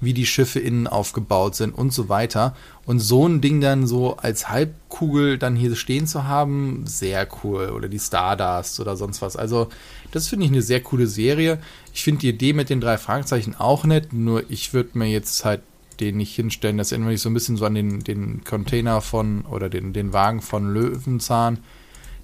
wie 0.00 0.14
die 0.14 0.24
Schiffe 0.24 0.58
innen 0.58 0.86
aufgebaut 0.86 1.54
sind 1.54 1.72
und 1.72 1.92
so 1.92 2.08
weiter. 2.08 2.56
Und 2.86 3.00
so 3.00 3.28
ein 3.28 3.42
Ding 3.42 3.60
dann 3.60 3.86
so 3.86 4.16
als 4.16 4.48
Halbkugel 4.48 5.36
dann 5.36 5.54
hier 5.54 5.76
stehen 5.76 6.06
zu 6.06 6.24
haben, 6.24 6.84
sehr 6.86 7.28
cool. 7.44 7.72
Oder 7.76 7.88
die 7.90 7.98
Stardust 7.98 8.80
oder 8.80 8.96
sonst 8.96 9.20
was. 9.20 9.36
Also, 9.36 9.68
das 10.12 10.28
finde 10.28 10.46
ich 10.46 10.50
eine 10.50 10.62
sehr 10.62 10.80
coole 10.80 11.06
Serie. 11.06 11.58
Ich 11.92 12.02
finde 12.02 12.22
die 12.22 12.30
Idee 12.30 12.54
mit 12.54 12.70
den 12.70 12.80
drei 12.80 12.96
Fragezeichen 12.96 13.54
auch 13.54 13.84
nett, 13.84 14.14
nur 14.14 14.50
ich 14.50 14.72
würde 14.72 14.96
mir 14.98 15.10
jetzt 15.10 15.44
halt 15.44 15.60
den 16.00 16.16
nicht 16.16 16.34
hinstellen. 16.34 16.78
Das 16.78 16.90
erinnert 16.90 17.10
mich 17.10 17.20
so 17.20 17.28
ein 17.28 17.34
bisschen 17.34 17.58
so 17.58 17.66
an 17.66 17.74
den, 17.74 18.00
den 18.00 18.44
Container 18.44 19.02
von 19.02 19.42
oder 19.42 19.68
den, 19.68 19.92
den 19.92 20.14
Wagen 20.14 20.40
von 20.40 20.72
Löwenzahn. 20.72 21.58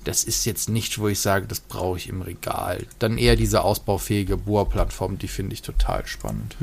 Das 0.06 0.22
ist 0.22 0.44
jetzt 0.44 0.68
nicht, 0.68 0.98
wo 1.00 1.08
ich 1.08 1.18
sage, 1.18 1.46
das 1.48 1.58
brauche 1.58 1.98
ich 1.98 2.08
im 2.08 2.22
Regal. 2.22 2.78
Dann 3.00 3.18
eher 3.18 3.34
diese 3.34 3.62
ausbaufähige 3.62 4.36
Boa-Plattform, 4.36 5.18
die 5.18 5.26
finde 5.26 5.54
ich 5.54 5.62
total 5.62 6.06
spannend. 6.06 6.56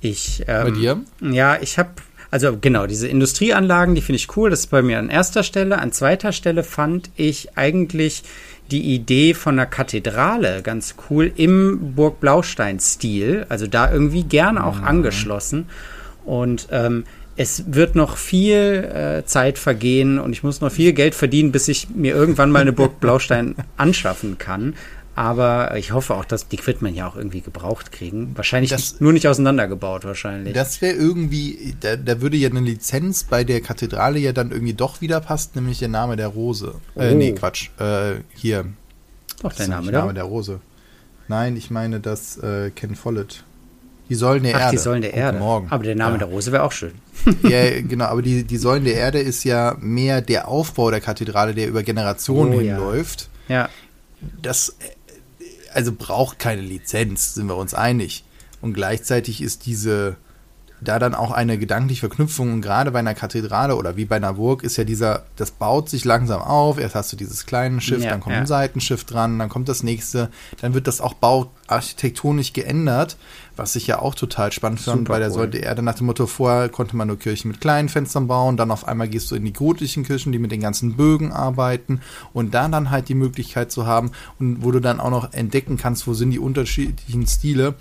Ich, 0.00 0.44
ähm, 0.46 0.64
Bei 0.64 0.70
dir? 0.70 1.00
Ja, 1.20 1.58
ich 1.60 1.76
habe, 1.76 1.90
also 2.30 2.56
genau, 2.56 2.86
diese 2.86 3.08
Industrieanlagen, 3.08 3.96
die 3.96 4.00
finde 4.00 4.18
ich 4.18 4.36
cool. 4.36 4.50
Das 4.50 4.60
ist 4.60 4.66
bei 4.68 4.80
mir 4.80 5.00
an 5.00 5.10
erster 5.10 5.42
Stelle. 5.42 5.78
An 5.80 5.90
zweiter 5.90 6.30
Stelle 6.30 6.62
fand 6.62 7.10
ich 7.16 7.58
eigentlich 7.58 8.22
die 8.70 8.94
Idee 8.94 9.34
von 9.34 9.54
einer 9.58 9.66
Kathedrale 9.66 10.62
ganz 10.62 10.94
cool 11.10 11.32
im 11.34 11.94
Burg 11.96 12.20
Blaustein-Stil. 12.20 13.46
Also 13.48 13.66
da 13.66 13.92
irgendwie 13.92 14.22
gerne 14.22 14.64
auch 14.64 14.82
angeschlossen. 14.82 15.68
Und 16.24 16.68
ähm, 16.70 17.04
es 17.36 17.64
wird 17.74 17.94
noch 17.94 18.16
viel 18.16 18.54
äh, 19.22 19.24
Zeit 19.26 19.58
vergehen 19.58 20.18
und 20.18 20.32
ich 20.32 20.42
muss 20.42 20.60
noch 20.60 20.72
viel 20.72 20.92
Geld 20.92 21.14
verdienen, 21.14 21.52
bis 21.52 21.68
ich 21.68 21.88
mir 21.90 22.14
irgendwann 22.14 22.50
mal 22.50 22.60
eine 22.60 22.72
Burg 22.72 23.00
Blaustein 23.00 23.54
anschaffen 23.76 24.38
kann. 24.38 24.74
Aber 25.14 25.74
ich 25.78 25.92
hoffe 25.92 26.14
auch, 26.14 26.26
dass 26.26 26.46
die 26.48 26.58
wird 26.66 26.82
man 26.82 26.94
ja 26.94 27.06
auch 27.08 27.16
irgendwie 27.16 27.40
gebraucht 27.40 27.90
kriegen. 27.90 28.32
Wahrscheinlich 28.36 28.70
Das- 28.70 28.80
nicht, 28.92 29.00
nur 29.00 29.14
nicht 29.14 29.26
auseinandergebaut, 29.26 30.04
wahrscheinlich. 30.04 30.52
Das 30.52 30.82
wäre 30.82 30.94
irgendwie, 30.94 31.74
da, 31.80 31.96
da 31.96 32.20
würde 32.20 32.36
ja 32.36 32.50
eine 32.50 32.60
Lizenz 32.60 33.24
bei 33.24 33.42
der 33.42 33.62
Kathedrale 33.62 34.18
ja 34.18 34.32
dann 34.32 34.50
irgendwie 34.50 34.74
doch 34.74 35.00
wieder 35.00 35.20
passen, 35.20 35.52
nämlich 35.54 35.78
der 35.78 35.88
Name 35.88 36.16
der 36.16 36.28
Rose. 36.28 36.74
Äh, 36.96 37.12
Oh. 37.12 37.14
nee, 37.16 37.32
Quatsch. 37.32 37.70
Äh, 37.78 38.16
hier. 38.34 38.66
Doch, 39.42 39.54
der 39.54 39.68
Name, 39.68 39.90
da. 39.90 40.00
Name 40.00 40.12
der 40.12 40.24
Rose. 40.24 40.60
Nein, 41.28 41.56
ich 41.56 41.70
meine 41.70 41.98
das 42.00 42.36
äh, 42.38 42.70
Ken 42.70 42.94
Follett. 42.94 43.42
Die 44.08 44.14
Säulen 44.14 44.44
der 44.44 44.54
Ach, 44.56 44.60
Erde. 44.60 44.70
die 44.76 44.82
Säulen 44.82 45.02
der 45.02 45.10
Guten 45.10 45.22
Erde. 45.22 45.38
Morgen. 45.38 45.66
Aber 45.70 45.82
der 45.84 45.96
Name 45.96 46.12
ja. 46.12 46.18
der 46.18 46.28
Rose 46.28 46.52
wäre 46.52 46.62
auch 46.62 46.72
schön. 46.72 46.92
Ja, 47.42 47.80
genau, 47.80 48.04
aber 48.06 48.22
die, 48.22 48.44
die 48.44 48.56
Säulen 48.56 48.84
der 48.84 48.94
Erde 48.94 49.18
ist 49.18 49.42
ja 49.44 49.76
mehr 49.80 50.20
der 50.20 50.46
Aufbau 50.48 50.90
der 50.90 51.00
Kathedrale, 51.00 51.54
der 51.54 51.66
über 51.66 51.82
Generationen 51.82 52.54
Oh, 52.54 52.60
ja. 52.60 52.76
hinläuft. 52.76 53.28
Ja. 53.48 53.68
Das 54.42 54.76
äh, 54.80 55.44
also 55.74 55.92
braucht 55.92 56.38
keine 56.38 56.62
Lizenz, 56.62 57.34
sind 57.34 57.48
wir 57.48 57.56
uns 57.56 57.74
einig. 57.74 58.24
Und 58.60 58.74
gleichzeitig 58.74 59.42
ist 59.42 59.66
diese 59.66 60.16
da 60.80 60.98
dann 60.98 61.14
auch 61.14 61.30
eine 61.30 61.58
gedankliche 61.58 62.00
Verknüpfung, 62.00 62.52
und 62.52 62.60
gerade 62.60 62.90
bei 62.90 62.98
einer 62.98 63.14
Kathedrale 63.14 63.76
oder 63.76 63.96
wie 63.96 64.04
bei 64.04 64.16
einer 64.16 64.34
Burg, 64.34 64.62
ist 64.62 64.76
ja 64.76 64.84
dieser, 64.84 65.24
das 65.36 65.50
baut 65.50 65.88
sich 65.88 66.04
langsam 66.04 66.42
auf. 66.42 66.78
Erst 66.78 66.94
hast 66.94 67.12
du 67.12 67.16
dieses 67.16 67.46
kleine 67.46 67.80
Schiff, 67.80 68.02
ja, 68.02 68.10
dann 68.10 68.20
kommt 68.20 68.34
ja. 68.34 68.40
ein 68.40 68.46
Seitenschiff 68.46 69.04
dran, 69.04 69.38
dann 69.38 69.48
kommt 69.48 69.68
das 69.68 69.82
nächste, 69.82 70.30
dann 70.60 70.74
wird 70.74 70.86
das 70.86 71.00
auch 71.00 71.14
bauarchitektonisch 71.14 72.52
geändert, 72.52 73.16
was 73.56 73.74
ich 73.74 73.86
ja 73.86 74.00
auch 74.00 74.14
total 74.14 74.52
spannend 74.52 74.80
fand, 74.80 75.08
weil 75.08 75.20
der 75.20 75.30
cool. 75.30 75.34
sollte 75.34 75.58
eher 75.58 75.80
nach 75.80 75.94
dem 75.94 76.06
Motto, 76.06 76.26
vorher 76.26 76.68
konnte 76.68 76.94
man 76.94 77.08
nur 77.08 77.18
Kirchen 77.18 77.50
mit 77.50 77.60
kleinen 77.60 77.88
Fenstern 77.88 78.26
bauen, 78.26 78.58
dann 78.58 78.70
auf 78.70 78.86
einmal 78.86 79.08
gehst 79.08 79.30
du 79.30 79.34
in 79.34 79.44
die 79.44 79.54
gotischen 79.54 80.04
Kirchen, 80.04 80.32
die 80.32 80.38
mit 80.38 80.52
den 80.52 80.60
ganzen 80.60 80.96
Bögen 80.96 81.32
arbeiten 81.32 82.00
und 82.34 82.52
da 82.52 82.68
dann 82.68 82.90
halt 82.90 83.08
die 83.08 83.14
Möglichkeit 83.14 83.72
zu 83.72 83.86
haben 83.86 84.12
und 84.38 84.62
wo 84.62 84.72
du 84.72 84.80
dann 84.80 85.00
auch 85.00 85.10
noch 85.10 85.32
entdecken 85.32 85.78
kannst, 85.78 86.06
wo 86.06 86.12
sind 86.12 86.32
die 86.32 86.38
unterschiedlichen 86.38 87.26
Stile 87.26 87.74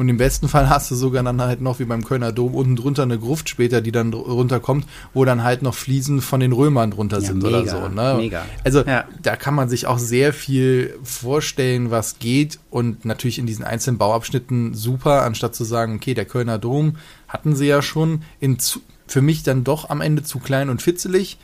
und 0.00 0.08
im 0.08 0.16
besten 0.16 0.48
Fall 0.48 0.70
hast 0.70 0.90
du 0.90 0.94
sogar 0.94 1.22
dann 1.22 1.42
halt 1.42 1.60
noch 1.60 1.78
wie 1.78 1.84
beim 1.84 2.02
Kölner 2.02 2.32
Dom 2.32 2.54
unten 2.54 2.74
drunter 2.74 3.02
eine 3.02 3.18
Gruft 3.18 3.50
später, 3.50 3.82
die 3.82 3.92
dann 3.92 4.14
runterkommt, 4.14 4.86
wo 5.12 5.26
dann 5.26 5.44
halt 5.44 5.60
noch 5.60 5.74
Fliesen 5.74 6.22
von 6.22 6.40
den 6.40 6.52
Römern 6.52 6.90
drunter 6.90 7.18
ja, 7.18 7.26
sind 7.26 7.42
mega, 7.42 7.58
oder 7.58 7.68
so. 7.68 7.88
Ne? 7.88 8.14
Mega. 8.16 8.46
Also 8.64 8.82
ja. 8.82 9.04
da 9.22 9.36
kann 9.36 9.54
man 9.54 9.68
sich 9.68 9.86
auch 9.86 9.98
sehr 9.98 10.32
viel 10.32 10.98
vorstellen, 11.02 11.90
was 11.90 12.18
geht 12.18 12.60
und 12.70 13.04
natürlich 13.04 13.38
in 13.38 13.44
diesen 13.44 13.62
einzelnen 13.62 13.98
Bauabschnitten 13.98 14.72
super, 14.72 15.20
anstatt 15.20 15.54
zu 15.54 15.64
sagen, 15.64 15.96
okay, 15.96 16.14
der 16.14 16.24
Kölner 16.24 16.58
Dom 16.58 16.96
hatten 17.28 17.54
sie 17.54 17.66
ja 17.66 17.82
schon 17.82 18.22
in 18.40 18.58
zu, 18.58 18.80
für 19.06 19.20
mich 19.20 19.42
dann 19.42 19.64
doch 19.64 19.90
am 19.90 20.00
Ende 20.00 20.22
zu 20.22 20.38
klein 20.38 20.70
und 20.70 20.80
fitzelig. 20.80 21.36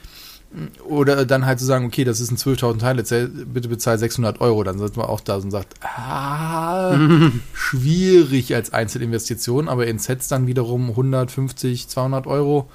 Oder 0.89 1.27
dann 1.27 1.45
halt 1.45 1.59
zu 1.59 1.67
sagen, 1.67 1.85
okay, 1.85 2.05
das 2.05 2.21
ist 2.21 2.31
ein 2.31 2.37
12.000 2.37 2.79
Teile, 2.79 3.03
bitte 3.29 3.69
bezahl 3.69 3.99
600 3.99 4.41
Euro. 4.41 4.65
Dann 4.65 4.79
sitzt 4.79 4.97
man 4.97 5.07
auch 5.07 5.21
da 5.21 5.37
und 5.37 5.51
sagt, 5.51 5.75
ah, 5.83 6.99
schwierig 7.53 8.55
als 8.55 8.73
Einzelinvestition, 8.73 9.69
aber 9.69 9.87
in 9.87 9.99
Sets 9.99 10.29
dann 10.29 10.47
wiederum 10.47 10.91
150, 10.91 11.89
200 11.89 12.27
Euro. 12.27 12.71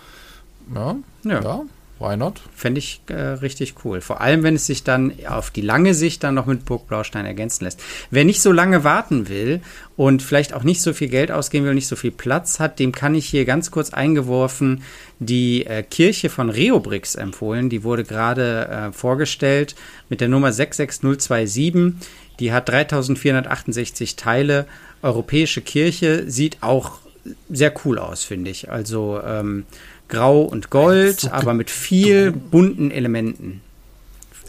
Ja, 0.73 0.95
ja. 1.23 1.41
ja 1.41 1.61
Why 2.01 2.17
not? 2.17 2.41
Fände 2.55 2.79
ich 2.79 3.01
äh, 3.07 3.13
richtig 3.13 3.75
cool. 3.85 4.01
Vor 4.01 4.21
allem, 4.21 4.41
wenn 4.41 4.55
es 4.55 4.65
sich 4.65 4.83
dann 4.83 5.13
auf 5.27 5.51
die 5.51 5.61
lange 5.61 5.93
Sicht 5.93 6.23
dann 6.23 6.33
noch 6.33 6.47
mit 6.47 6.65
Burgblaustein 6.65 7.27
ergänzen 7.27 7.63
lässt. 7.63 7.79
Wer 8.09 8.25
nicht 8.25 8.41
so 8.41 8.51
lange 8.51 8.83
warten 8.83 9.29
will 9.29 9.61
und 9.95 10.23
vielleicht 10.23 10.53
auch 10.53 10.63
nicht 10.63 10.81
so 10.81 10.93
viel 10.93 11.09
Geld 11.09 11.31
ausgeben 11.31 11.65
will, 11.65 11.75
nicht 11.75 11.87
so 11.87 11.95
viel 11.95 12.09
Platz 12.09 12.59
hat, 12.59 12.79
dem 12.79 12.91
kann 12.91 13.13
ich 13.13 13.27
hier 13.27 13.45
ganz 13.45 13.69
kurz 13.69 13.93
eingeworfen 13.93 14.81
die 15.19 15.67
äh, 15.67 15.83
Kirche 15.83 16.29
von 16.29 16.49
Reobrix 16.49 17.13
empfohlen. 17.13 17.69
Die 17.69 17.83
wurde 17.83 18.03
gerade 18.03 18.67
äh, 18.67 18.91
vorgestellt 18.91 19.75
mit 20.09 20.19
der 20.19 20.29
Nummer 20.29 20.51
66027. 20.51 21.93
Die 22.39 22.51
hat 22.51 22.67
3468 22.67 24.15
Teile. 24.15 24.65
Europäische 25.03 25.61
Kirche 25.61 26.23
sieht 26.27 26.57
auch 26.61 27.01
sehr 27.49 27.73
cool 27.85 27.99
aus, 27.99 28.23
finde 28.23 28.51
ich. 28.51 28.71
Also 28.71 29.21
ähm, 29.23 29.65
grau 30.07 30.41
und 30.41 30.69
gold, 30.69 31.21
so 31.21 31.31
aber 31.31 31.53
mit 31.53 31.69
viel 31.69 32.31
bunten 32.31 32.91
Elementen. 32.91 33.61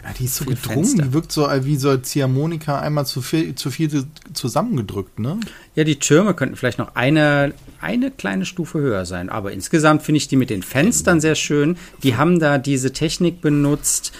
Ja, 0.02 0.12
die 0.18 0.24
ist 0.24 0.34
so 0.34 0.44
gedrungen, 0.44 0.84
Fenster. 0.84 1.02
die 1.04 1.12
wirkt 1.12 1.30
so 1.30 1.48
wie 1.62 1.76
so 1.76 1.90
als 1.90 2.08
Ziehharmonika 2.08 2.80
einmal 2.80 3.06
zu 3.06 3.22
viel, 3.22 3.54
zu 3.54 3.70
viel 3.70 4.04
zusammengedrückt, 4.32 5.20
ne? 5.20 5.38
Ja, 5.76 5.84
die 5.84 6.00
Türme 6.00 6.34
könnten 6.34 6.56
vielleicht 6.56 6.78
noch 6.78 6.96
eine, 6.96 7.54
eine 7.80 8.10
kleine 8.10 8.44
Stufe 8.44 8.80
höher 8.80 9.06
sein, 9.06 9.28
aber 9.28 9.52
insgesamt 9.52 10.02
finde 10.02 10.16
ich 10.16 10.26
die 10.26 10.34
mit 10.34 10.50
den 10.50 10.64
Fenstern 10.64 11.20
sehr 11.20 11.36
schön. 11.36 11.76
Die 12.02 12.16
haben 12.16 12.40
da 12.40 12.58
diese 12.58 12.92
Technik 12.92 13.40
benutzt, 13.40 14.12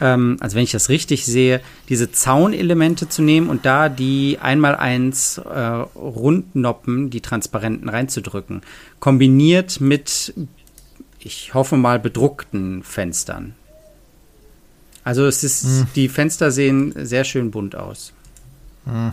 ähm, 0.00 0.36
also 0.40 0.56
wenn 0.56 0.64
ich 0.64 0.72
das 0.72 0.88
richtig 0.88 1.26
sehe, 1.26 1.60
diese 1.88 2.10
Zaunelemente 2.10 3.08
zu 3.08 3.22
nehmen 3.22 3.48
und 3.50 3.66
da 3.66 3.88
die 3.88 4.38
einmal 4.40 4.76
eins 4.76 5.38
äh, 5.38 5.58
Rundnoppen, 5.58 7.10
die 7.10 7.20
transparenten 7.20 7.88
reinzudrücken, 7.88 8.62
kombiniert 8.98 9.80
mit 9.80 10.34
ich 11.20 11.54
hoffe 11.54 11.76
mal, 11.76 11.98
bedruckten 11.98 12.82
Fenstern. 12.82 13.54
Also 15.04 15.26
es 15.26 15.44
ist, 15.44 15.64
hm. 15.64 15.86
die 15.94 16.08
Fenster 16.08 16.50
sehen 16.50 16.94
sehr 16.96 17.24
schön 17.24 17.50
bunt 17.50 17.76
aus. 17.76 18.12
Hm. 18.84 19.12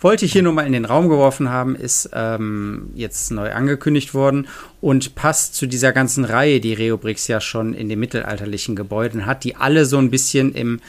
Wollte 0.00 0.24
ich 0.24 0.32
hier 0.32 0.42
nur 0.42 0.52
mal 0.52 0.66
in 0.66 0.72
den 0.72 0.84
Raum 0.84 1.08
geworfen 1.08 1.50
haben, 1.50 1.76
ist 1.76 2.10
ähm, 2.12 2.90
jetzt 2.94 3.30
neu 3.30 3.52
angekündigt 3.52 4.14
worden 4.14 4.46
und 4.80 5.14
passt 5.14 5.54
zu 5.54 5.66
dieser 5.66 5.92
ganzen 5.92 6.24
Reihe, 6.24 6.60
die 6.60 6.74
Reobrix 6.74 7.28
ja 7.28 7.40
schon 7.40 7.74
in 7.74 7.88
den 7.88 8.00
mittelalterlichen 8.00 8.76
Gebäuden 8.76 9.26
hat, 9.26 9.44
die 9.44 9.56
alle 9.56 9.86
so 9.86 9.98
ein 9.98 10.10
bisschen 10.10 10.52
im 10.52 10.80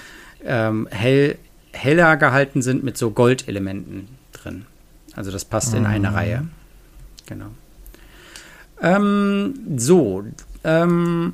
ähm, 0.43 0.87
hell, 0.91 1.37
heller 1.71 2.17
gehalten 2.17 2.61
sind 2.61 2.83
mit 2.83 2.97
so 2.97 3.11
Goldelementen 3.11 4.07
drin. 4.31 4.65
Also 5.15 5.31
das 5.31 5.45
passt 5.45 5.73
hm. 5.73 5.79
in 5.79 5.85
eine 5.85 6.09
hm. 6.09 6.15
Reihe. 6.15 6.47
Genau. 7.27 7.47
Ähm, 8.81 9.53
so, 9.77 10.23
ähm, 10.63 11.33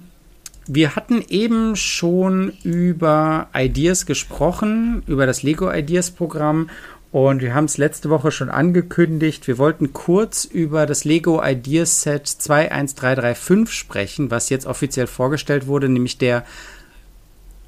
wir 0.68 0.96
hatten 0.96 1.24
eben 1.28 1.76
schon 1.76 2.54
über 2.64 3.50
Ideas 3.54 4.06
gesprochen, 4.06 5.04
über 5.08 5.26
das 5.26 5.44
Lego 5.44 5.72
Ideas 5.72 6.12
Programm. 6.12 6.70
Und 7.12 7.41
wir 7.41 7.54
haben 7.54 7.65
es 7.65 7.78
letzte 7.78 8.10
Woche 8.10 8.32
schon 8.32 8.50
angekündigt. 8.50 9.45
Wir 9.45 9.58
wollten 9.58 9.91
kurz 9.91 10.45
über 10.45 10.86
das 10.86 11.04
Lego 11.04 11.43
Ideas 11.43 12.04
Set 12.04 12.26
21335 12.28 13.78
sprechen, 13.78 14.32
was 14.32 14.50
jetzt 14.50 14.65
offiziell 14.65 15.08
vorgestellt 15.08 15.67
wurde, 15.67 15.89
nämlich 15.89 16.17
der 16.17 16.45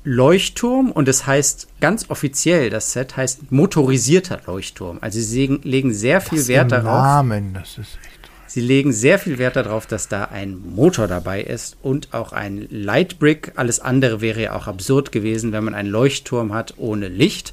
Leuchtturm. 0.06 0.92
Und 0.92 1.10
es 1.10 1.20
das 1.20 1.28
heißt 1.28 1.68
ganz 1.82 2.10
offiziell, 2.10 2.70
das 2.70 2.94
Set 2.94 3.18
heißt 3.18 3.52
motorisierter 3.52 4.40
Leuchtturm. 4.48 5.00
Also 5.02 5.20
sie 5.20 5.48
legen 5.64 5.94
sehr 5.94 6.22
viel 6.22 6.40
das 6.40 6.48
Wert 6.48 6.72
darauf. 6.72 7.04
Namen, 7.04 7.54
das 7.54 7.78
ist 7.78 7.98
echt 8.02 8.14
Sie 8.54 8.62
legen 8.62 8.94
sehr 8.94 9.18
viel 9.18 9.40
Wert 9.40 9.56
darauf, 9.56 9.88
dass 9.88 10.10
da 10.10 10.26
ein 10.26 10.62
Motor 10.76 11.08
dabei 11.08 11.42
ist 11.42 11.76
und 11.82 12.14
auch 12.14 12.34
ein 12.34 12.68
Lightbrick. 12.70 13.54
Alles 13.56 13.80
andere 13.80 14.22
wäre 14.22 14.44
ja 14.44 14.56
auch 14.56 14.68
absurd 14.68 15.12
gewesen, 15.12 15.54
wenn 15.54 15.64
man 15.64 15.74
einen 15.74 15.90
Leuchtturm 15.90 16.54
hat 16.54 16.76
ohne 16.78 17.08
Licht. 17.08 17.52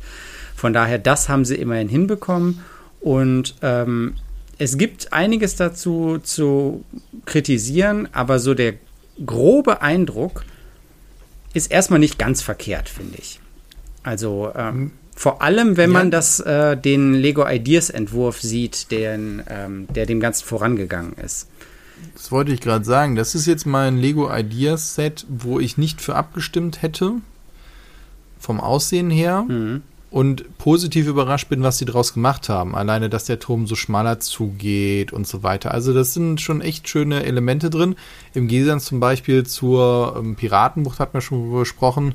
Von 0.61 0.75
daher, 0.75 0.99
das 0.99 1.31
haben 1.31 1.46
sie 1.46 1.55
immerhin 1.55 1.88
hinbekommen. 1.88 2.61
Und 3.01 3.55
ähm, 3.62 4.16
es 4.59 4.77
gibt 4.77 5.11
einiges 5.11 5.57
dazu 5.57 6.18
zu 6.23 6.85
kritisieren, 7.25 8.11
aber 8.12 8.38
so 8.38 8.53
der 8.53 8.75
grobe 9.25 9.81
Eindruck 9.81 10.44
ist 11.55 11.70
erstmal 11.70 11.99
nicht 11.99 12.18
ganz 12.18 12.42
verkehrt, 12.42 12.90
finde 12.90 13.16
ich. 13.16 13.40
Also 14.03 14.53
ähm, 14.55 14.92
vor 15.16 15.40
allem, 15.40 15.79
wenn 15.79 15.92
ja. 15.92 15.99
man 15.99 16.11
das, 16.11 16.40
äh, 16.40 16.77
den 16.77 17.14
Lego 17.14 17.49
Ideas 17.49 17.88
Entwurf 17.88 18.42
sieht, 18.42 18.90
den, 18.90 19.42
ähm, 19.49 19.88
der 19.94 20.05
dem 20.05 20.20
Ganzen 20.20 20.44
vorangegangen 20.44 21.14
ist. 21.14 21.49
Das 22.12 22.31
wollte 22.31 22.53
ich 22.53 22.61
gerade 22.61 22.85
sagen. 22.85 23.16
Das 23.16 23.35
ist 23.35 23.46
jetzt 23.46 23.64
mein 23.64 23.96
Lego 23.96 24.31
Ideas 24.31 24.94
Set, 24.94 25.25
wo 25.27 25.59
ich 25.59 25.79
nicht 25.79 26.03
für 26.03 26.16
abgestimmt 26.16 26.83
hätte. 26.83 27.14
Vom 28.38 28.61
Aussehen 28.61 29.09
her. 29.09 29.46
Mhm. 29.49 29.85
Und 30.11 30.59
positiv 30.59 31.07
überrascht 31.07 31.49
bin, 31.49 31.62
was 31.62 31.79
sie 31.79 31.85
daraus 31.85 32.14
gemacht 32.14 32.49
haben. 32.49 32.75
Alleine, 32.75 33.09
dass 33.09 33.27
der 33.27 33.38
Turm 33.38 33.68
so 33.68 33.77
schmaler 33.77 34.18
zugeht 34.18 35.12
und 35.12 35.25
so 35.25 35.44
weiter. 35.44 35.73
Also, 35.73 35.94
das 35.94 36.14
sind 36.14 36.40
schon 36.40 36.61
echt 36.61 36.88
schöne 36.88 37.25
Elemente 37.25 37.70
drin. 37.70 37.94
Im 38.35 38.49
Gegensatz 38.49 38.87
zum 38.87 38.99
Beispiel 38.99 39.46
zur 39.46 40.16
ähm, 40.18 40.35
Piratenbucht 40.35 40.99
hat 40.99 41.14
man 41.14 41.23
schon 41.23 41.53
besprochen 41.53 42.14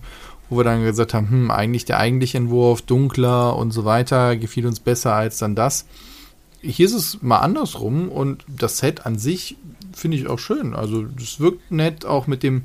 wo 0.49 0.57
wir 0.57 0.63
dann 0.63 0.83
gesagt 0.83 1.13
haben, 1.13 1.29
hm, 1.29 1.51
eigentlich 1.51 1.85
der 1.85 1.99
eigentliche 1.99 2.37
Entwurf 2.37 2.81
dunkler 2.81 3.55
und 3.55 3.71
so 3.71 3.85
weiter 3.85 4.37
gefiel 4.37 4.67
uns 4.67 4.79
besser 4.79 5.13
als 5.13 5.37
dann 5.37 5.55
das. 5.55 5.85
Hier 6.61 6.85
ist 6.85 6.93
es 6.93 7.21
mal 7.21 7.39
andersrum 7.39 8.09
und 8.09 8.43
das 8.47 8.79
Set 8.79 9.05
an 9.05 9.17
sich 9.17 9.57
finde 9.93 10.17
ich 10.17 10.27
auch 10.27 10.39
schön. 10.39 10.73
Also 10.73 11.05
es 11.17 11.39
wirkt 11.39 11.71
nett, 11.71 12.05
auch 12.05 12.27
mit 12.27 12.43
dem 12.43 12.63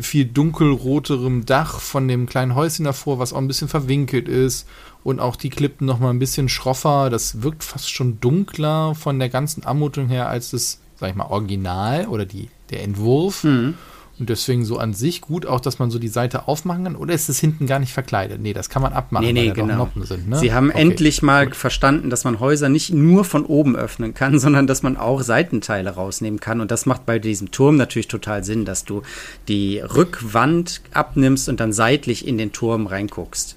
viel 0.00 0.24
dunkelroterem 0.24 1.46
Dach 1.46 1.80
von 1.80 2.08
dem 2.08 2.26
kleinen 2.26 2.54
Häuschen 2.54 2.84
davor, 2.84 3.18
was 3.18 3.32
auch 3.32 3.38
ein 3.38 3.48
bisschen 3.48 3.68
verwinkelt 3.68 4.28
ist 4.28 4.66
und 5.04 5.20
auch 5.20 5.36
die 5.36 5.50
Klippen 5.50 5.86
noch 5.86 6.00
mal 6.00 6.10
ein 6.10 6.18
bisschen 6.18 6.48
schroffer. 6.48 7.10
Das 7.10 7.42
wirkt 7.42 7.64
fast 7.64 7.90
schon 7.90 8.20
dunkler 8.20 8.94
von 8.94 9.18
der 9.18 9.28
ganzen 9.28 9.64
Anmutung 9.64 10.08
her 10.08 10.28
als 10.28 10.50
das, 10.50 10.80
sag 10.96 11.10
ich 11.10 11.16
mal, 11.16 11.26
Original 11.26 12.06
oder 12.08 12.26
die, 12.26 12.48
der 12.70 12.82
Entwurf. 12.82 13.44
Mhm. 13.44 13.74
Und 14.18 14.28
deswegen 14.28 14.64
so 14.64 14.78
an 14.78 14.94
sich 14.94 15.20
gut 15.20 15.46
auch, 15.46 15.60
dass 15.60 15.78
man 15.78 15.90
so 15.90 15.98
die 15.98 16.08
Seite 16.08 16.48
aufmachen 16.48 16.84
kann. 16.84 16.96
Oder 16.96 17.14
ist 17.14 17.28
es 17.28 17.38
hinten 17.38 17.66
gar 17.66 17.78
nicht 17.78 17.92
verkleidet? 17.92 18.40
Nee, 18.40 18.52
das 18.52 18.68
kann 18.68 18.82
man 18.82 18.92
abmachen, 18.92 19.26
nee, 19.26 19.32
nee, 19.32 19.50
genau. 19.50 19.88
Sind. 20.00 20.28
Ne? 20.28 20.38
Sie 20.38 20.52
haben 20.52 20.70
okay. 20.70 20.80
endlich 20.80 21.22
mal 21.22 21.46
gut. 21.46 21.56
verstanden, 21.56 22.10
dass 22.10 22.24
man 22.24 22.40
Häuser 22.40 22.68
nicht 22.68 22.92
nur 22.92 23.24
von 23.24 23.44
oben 23.44 23.76
öffnen 23.76 24.14
kann, 24.14 24.38
sondern 24.40 24.66
dass 24.66 24.82
man 24.82 24.96
auch 24.96 25.22
Seitenteile 25.22 25.90
rausnehmen 25.90 26.40
kann. 26.40 26.60
Und 26.60 26.70
das 26.70 26.84
macht 26.84 27.06
bei 27.06 27.18
diesem 27.18 27.52
Turm 27.52 27.76
natürlich 27.76 28.08
total 28.08 28.42
Sinn, 28.42 28.64
dass 28.64 28.84
du 28.84 29.02
die 29.46 29.78
Rückwand 29.78 30.80
abnimmst 30.92 31.48
und 31.48 31.60
dann 31.60 31.72
seitlich 31.72 32.26
in 32.26 32.38
den 32.38 32.52
Turm 32.52 32.86
reinguckst. 32.86 33.56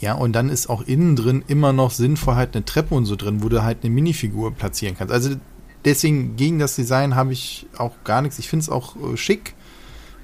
Ja, 0.00 0.14
und 0.14 0.32
dann 0.32 0.48
ist 0.48 0.68
auch 0.68 0.82
innen 0.82 1.14
drin 1.14 1.44
immer 1.46 1.72
noch 1.72 1.92
sinnvoll 1.92 2.34
halt 2.34 2.56
eine 2.56 2.64
Treppe 2.64 2.94
und 2.94 3.04
so 3.04 3.14
drin, 3.14 3.42
wo 3.42 3.48
du 3.48 3.62
halt 3.62 3.78
eine 3.82 3.94
Minifigur 3.94 4.52
platzieren 4.52 4.96
kannst. 4.98 5.12
Also 5.12 5.30
deswegen 5.84 6.36
gegen 6.36 6.58
das 6.58 6.74
Design 6.74 7.14
habe 7.14 7.32
ich 7.32 7.66
auch 7.76 7.92
gar 8.04 8.22
nichts. 8.22 8.38
Ich 8.38 8.48
finde 8.48 8.64
es 8.64 8.68
auch 8.68 8.96
äh, 8.96 9.16
schick 9.16 9.54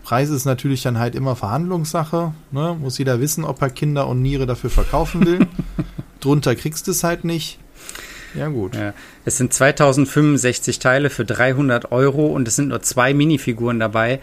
Preis 0.06 0.30
ist 0.30 0.44
natürlich 0.44 0.82
dann 0.82 1.00
halt 1.00 1.16
immer 1.16 1.34
Verhandlungssache. 1.34 2.32
Ne? 2.52 2.76
Muss 2.80 2.96
jeder 2.96 3.18
wissen, 3.18 3.42
ob 3.42 3.60
er 3.60 3.70
Kinder 3.70 4.06
und 4.06 4.22
Niere 4.22 4.46
dafür 4.46 4.70
verkaufen 4.70 5.26
will. 5.26 5.48
Drunter 6.20 6.54
kriegst 6.54 6.86
du 6.86 6.92
es 6.92 7.02
halt 7.02 7.24
nicht. 7.24 7.58
Ja, 8.32 8.46
gut. 8.46 8.76
Ja. 8.76 8.94
Es 9.24 9.36
sind 9.36 9.52
2065 9.52 10.78
Teile 10.78 11.10
für 11.10 11.24
300 11.24 11.90
Euro 11.90 12.26
und 12.26 12.46
es 12.46 12.54
sind 12.54 12.68
nur 12.68 12.82
zwei 12.82 13.14
Minifiguren 13.14 13.80
dabei. 13.80 14.20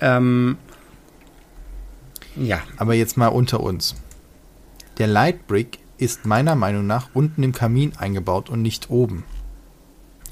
Ähm, 0.00 0.58
ja. 2.36 2.60
Aber 2.76 2.94
jetzt 2.94 3.16
mal 3.16 3.26
unter 3.26 3.58
uns. 3.58 3.96
Der 4.98 5.08
Lightbrick 5.08 5.80
ist 5.98 6.24
meiner 6.24 6.54
Meinung 6.54 6.86
nach 6.86 7.08
unten 7.14 7.42
im 7.42 7.50
Kamin 7.50 7.94
eingebaut 7.98 8.48
und 8.48 8.62
nicht 8.62 8.90
oben. 8.90 9.24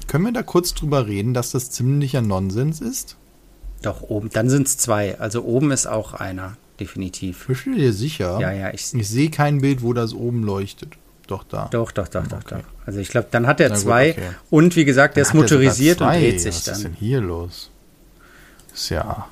Können 0.07 0.23
wir 0.23 0.31
da 0.31 0.41
kurz 0.41 0.73
drüber 0.73 1.05
reden, 1.05 1.33
dass 1.33 1.51
das 1.51 1.69
ziemlicher 1.69 2.21
Nonsens 2.21 2.79
ist? 2.79 3.18
Doch, 3.81 4.01
oben. 4.01 4.29
Dann 4.31 4.49
sind 4.49 4.67
es 4.67 4.77
zwei. 4.77 5.19
Also 5.19 5.43
oben 5.43 5.71
ist 5.71 5.87
auch 5.87 6.13
einer, 6.13 6.57
definitiv. 6.79 7.45
Bist 7.47 7.65
du 7.65 7.75
dir 7.75 7.93
sicher? 7.93 8.39
Ja, 8.41 8.51
ja. 8.51 8.73
Ich, 8.73 8.93
Ich 8.93 9.07
sehe 9.09 9.29
kein 9.29 9.61
Bild, 9.61 9.81
wo 9.81 9.93
das 9.93 10.13
oben 10.13 10.43
leuchtet. 10.43 10.93
Doch, 11.27 11.43
da. 11.43 11.67
doch, 11.71 11.91
doch, 11.91 12.07
doch, 12.07 12.25
doch, 12.27 12.37
Okay. 12.39 12.55
doch. 12.63 12.85
Also 12.87 12.99
ich 12.99 13.09
glaube, 13.09 13.27
dann 13.31 13.45
hat 13.45 13.59
er 13.59 13.69
gut, 13.69 13.77
zwei. 13.77 14.11
okay. 14.11 14.21
Und 14.49 14.75
wie 14.75 14.83
gesagt, 14.83 15.15
der 15.15 15.21
ist 15.21 15.29
Dann 15.29 15.47
sogar 15.47 15.59
motorisiert 15.59 16.01
und 16.01 16.07
dreht 16.07 16.41
sich 16.41 16.55
Was 16.55 16.67
ist 16.67 16.67
denn 16.77 16.83
dann. 16.83 16.93
hier 16.99 17.21
los? 17.21 17.69
Ist 18.73 18.89
ja. 18.89 19.27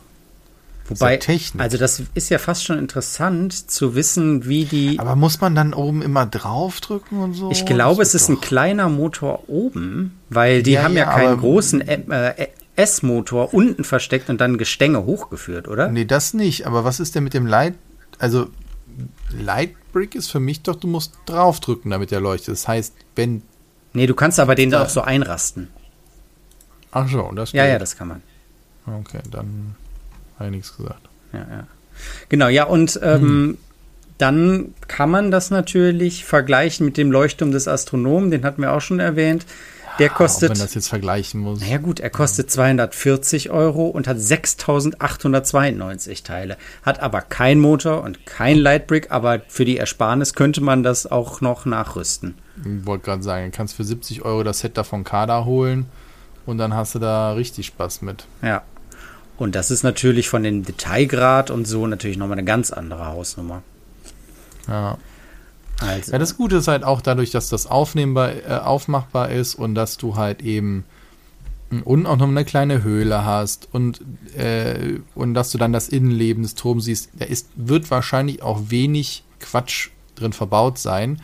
Wobei, 0.90 1.18
ist 1.18 1.26
Technik. 1.26 1.62
also 1.62 1.78
das 1.78 2.02
ist 2.14 2.30
ja 2.30 2.38
fast 2.38 2.64
schon 2.64 2.80
interessant 2.80 3.70
zu 3.72 3.94
wissen, 3.96 4.48
wie 4.48 4.64
die. 4.66 5.00
Aber 5.00 5.16
muss 5.18 5.42
man 5.42 5.54
dann 5.56 5.74
oben 5.74 6.02
immer 6.02 6.26
draufdrücken 6.26 7.20
und 7.20 7.34
so? 7.34 7.52
Ich 7.52 7.66
glaube, 7.66 8.04
es 8.04 8.14
ist 8.16 8.30
ein 8.30 8.36
doch- 8.36 8.42
kleiner 8.42 8.88
Motor 8.88 9.50
oben, 9.50 10.18
weil 10.30 10.64
die 10.64 10.74
Ja, 10.74 10.84
haben 10.84 10.94
ja, 10.96 11.06
ja, 11.06 11.12
keinen 11.14 11.40
großen 11.40 11.82
äh, 11.82 12.48
S-Motor 12.78 13.54
unten 13.54 13.84
versteckt 13.84 14.30
und 14.30 14.40
dann 14.40 14.58
Gestänge 14.58 15.04
hochgeführt, 15.06 15.68
oder? 15.68 15.90
Nee, 15.90 16.06
das 16.06 16.34
nicht. 16.34 16.66
Aber 16.66 16.84
was 16.86 17.00
ist 17.02 17.16
denn 17.16 17.24
mit 17.26 17.34
dem 17.34 17.46
Light? 17.46 17.74
Also, 18.20 18.48
Lightbrick 19.38 20.16
ist 20.16 20.32
für 20.32 20.40
mich 20.40 20.62
doch, 20.62 20.76
du 20.76 20.88
musst 20.88 21.14
draufdrücken, 21.26 21.92
damit 21.92 22.12
er 22.12 22.22
leuchtet. 22.22 22.50
Das 22.54 22.68
heißt, 22.68 22.94
wenn. 23.16 23.42
Nee, 23.94 24.08
du 24.08 24.16
kannst 24.16 24.40
aber 24.40 24.56
den 24.56 24.70
Da- 24.72 24.84
auch 24.84 24.90
so 24.90 25.02
einrasten. 25.02 25.68
Ach 26.92 27.10
so, 27.10 27.32
das 27.36 27.52
Ja, 27.52 27.64
geht. 27.64 27.74
ja, 27.74 27.80
das 27.80 27.98
kann 27.98 28.08
man. 28.08 28.22
Okay, 28.86 29.20
dann 29.30 29.76
habe 30.40 30.46
ich 30.50 30.56
nichts 30.56 30.76
gesagt. 30.78 31.02
Ja, 31.34 31.40
ja. 31.40 31.68
Genau, 32.30 32.48
ja, 32.48 32.64
und 32.66 33.00
ähm, 33.04 33.22
Hm. 33.22 33.58
dann 34.18 34.74
kann 34.88 35.10
man 35.12 35.32
das 35.32 35.50
natürlich 35.52 36.26
vergleichen 36.26 36.86
mit 36.86 36.96
dem 36.98 37.12
Leuchtturm 37.12 37.52
des 37.52 37.68
Astronomen, 37.68 38.32
den 38.32 38.44
hatten 38.46 38.62
wir 38.62 38.72
auch 38.74 38.82
schon 38.82 39.00
erwähnt. 39.00 39.46
Der 40.00 40.10
kostet. 40.10 40.50
man 40.50 40.60
das 40.60 40.74
jetzt 40.74 40.90
vergleichen 40.90 41.42
muss. 41.42 41.62
Naja 41.62 41.78
gut, 41.78 42.00
er 42.00 42.10
kostet 42.10 42.52
240 42.52 43.50
Euro 43.50 43.88
und 43.88 44.08
hat 44.08 44.20
6892 44.20 46.24
Teile. 46.24 46.58
Hat 46.84 47.00
aber 47.00 47.22
kein 47.22 47.60
Motor 47.60 48.04
und 48.04 48.26
kein 48.26 48.58
Lightbrick, 48.58 49.12
aber 49.12 49.42
für 49.48 49.66
die 49.66 49.78
Ersparnis 49.78 50.34
könnte 50.34 50.62
man 50.62 50.84
das 50.84 51.10
auch 51.10 51.42
noch 51.42 51.66
nachrüsten. 51.66 52.36
Ich 52.64 52.86
wollte 52.86 53.06
gerade 53.06 53.24
sagen, 53.24 53.52
du 53.52 53.58
kannst 53.58 53.76
für 53.76 53.84
70 53.84 54.24
Euro 54.24 54.44
das 54.44 54.60
Set 54.60 54.78
da 54.78 54.84
von 54.84 55.04
Kada 55.04 55.46
holen 55.46 55.86
und 56.46 56.58
dann 56.58 56.74
hast 56.74 56.96
du 56.96 57.00
da 57.00 57.34
richtig 57.34 57.68
Spaß 57.68 58.02
mit. 58.02 58.26
Ja. 58.42 58.64
Und 59.38 59.54
das 59.54 59.70
ist 59.70 59.84
natürlich 59.84 60.30
von 60.30 60.44
dem 60.44 60.64
Detailgrad 60.64 61.52
und 61.52 61.68
so 61.68 61.86
natürlich 61.86 62.18
nochmal 62.18 62.38
eine 62.38 62.46
ganz 62.46 62.72
andere 62.72 63.06
Hausnummer. 63.06 63.62
Ja. 64.68 64.98
Also, 65.80 66.12
Ja, 66.12 66.18
das 66.18 66.38
Gute 66.38 66.58
ist 66.58 66.68
halt 66.68 66.84
auch 66.84 67.02
dadurch, 67.02 67.32
dass 67.32 67.50
das 67.50 67.68
aufnehmbar, 67.68 68.32
äh, 68.34 68.60
aufmachbar 68.64 69.30
ist 69.30 69.56
und 69.56 69.76
dass 69.76 69.98
du 69.98 70.16
halt 70.16 70.42
eben 70.42 70.86
unten 71.84 72.06
auch 72.06 72.18
noch 72.18 72.28
eine 72.28 72.46
kleine 72.46 72.84
Höhle 72.84 73.26
hast 73.26 73.68
und, 73.74 74.02
äh, 74.36 75.00
und 75.16 75.34
dass 75.34 75.52
du 75.52 75.58
dann 75.58 75.74
das 75.74 75.90
Innenleben 75.90 76.44
des 76.44 76.56
Turms 76.56 76.86
siehst. 76.86 77.10
Da 77.14 77.26
ist, 77.26 77.50
wird 77.56 77.92
wahrscheinlich 77.92 78.42
auch 78.42 78.70
wenig 78.70 79.24
Quatsch 79.40 79.90
drin 80.16 80.34
verbaut 80.34 80.78
sein. 80.78 81.22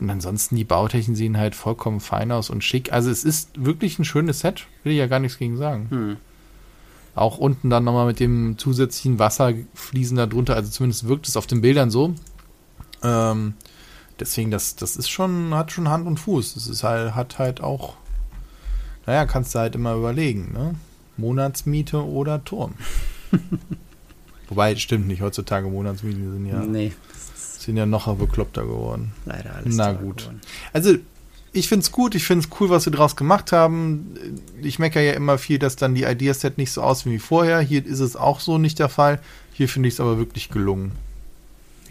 Und 0.00 0.10
ansonsten 0.10 0.56
die 0.56 0.64
Bautechniken 0.64 1.14
sehen 1.14 1.36
halt 1.36 1.54
vollkommen 1.54 2.00
fein 2.00 2.32
aus 2.32 2.50
und 2.50 2.64
schick. 2.64 2.92
Also 2.92 3.10
es 3.10 3.22
ist 3.22 3.50
wirklich 3.64 3.98
ein 3.98 4.04
schönes 4.04 4.40
Set, 4.40 4.66
will 4.82 4.92
ich 4.92 4.98
ja 4.98 5.06
gar 5.06 5.20
nichts 5.20 5.38
gegen 5.38 5.56
sagen. 5.56 5.86
Hm. 5.90 6.16
Auch 7.14 7.38
unten 7.38 7.70
dann 7.70 7.84
nochmal 7.84 8.06
mit 8.06 8.18
dem 8.18 8.56
zusätzlichen 8.58 9.18
Wasserfließen 9.18 10.16
da 10.16 10.26
drunter, 10.26 10.56
also 10.56 10.70
zumindest 10.70 11.06
wirkt 11.06 11.28
es 11.28 11.36
auf 11.36 11.46
den 11.46 11.60
Bildern 11.60 11.90
so. 11.90 12.14
Ähm, 13.02 13.54
deswegen, 14.22 14.50
das, 14.50 14.76
das 14.76 14.96
ist 14.96 15.08
schon, 15.08 15.54
hat 15.54 15.72
schon 15.72 15.88
Hand 15.88 16.06
und 16.06 16.18
Fuß. 16.18 16.54
Das 16.54 16.66
ist 16.66 16.82
halt, 16.82 17.14
hat 17.14 17.38
halt 17.38 17.60
auch, 17.60 17.94
naja, 19.06 19.26
kannst 19.26 19.54
du 19.54 19.58
halt 19.58 19.74
immer 19.74 19.94
überlegen, 19.94 20.52
ne? 20.52 20.74
Monatsmiete 21.16 22.04
oder 22.04 22.44
Turm. 22.44 22.74
Wobei, 24.48 24.76
stimmt 24.76 25.06
nicht, 25.06 25.22
heutzutage 25.22 25.68
Monatsmieten 25.68 26.32
sind 26.32 26.46
ja, 26.46 26.60
nee, 26.60 26.92
sind 27.34 27.76
ja 27.76 27.86
noch 27.86 28.14
bekloppter 28.16 28.62
geworden. 28.64 29.12
leider 29.24 29.54
alles 29.54 29.76
Na 29.76 29.92
gut. 29.92 30.18
geworden. 30.18 30.40
Also, 30.72 30.94
ich 31.54 31.68
finde 31.68 31.84
es 31.84 31.92
gut, 31.92 32.14
ich 32.14 32.24
finde 32.24 32.46
es 32.46 32.60
cool, 32.60 32.70
was 32.70 32.84
sie 32.84 32.90
draus 32.90 33.14
gemacht 33.14 33.52
haben. 33.52 34.14
Ich 34.62 34.78
meckere 34.78 35.02
ja 35.02 35.12
immer 35.12 35.36
viel, 35.36 35.58
dass 35.58 35.76
dann 35.76 35.94
die 35.94 36.04
Ideaset 36.04 36.56
nicht 36.56 36.72
so 36.72 36.82
aussehen 36.82 37.12
wie 37.12 37.18
vorher. 37.18 37.60
Hier 37.60 37.84
ist 37.84 38.00
es 38.00 38.16
auch 38.16 38.40
so 38.40 38.56
nicht 38.56 38.78
der 38.78 38.88
Fall. 38.88 39.20
Hier 39.52 39.68
finde 39.68 39.88
ich 39.88 39.94
es 39.94 40.00
aber 40.00 40.16
wirklich 40.16 40.48
gelungen. 40.48 40.92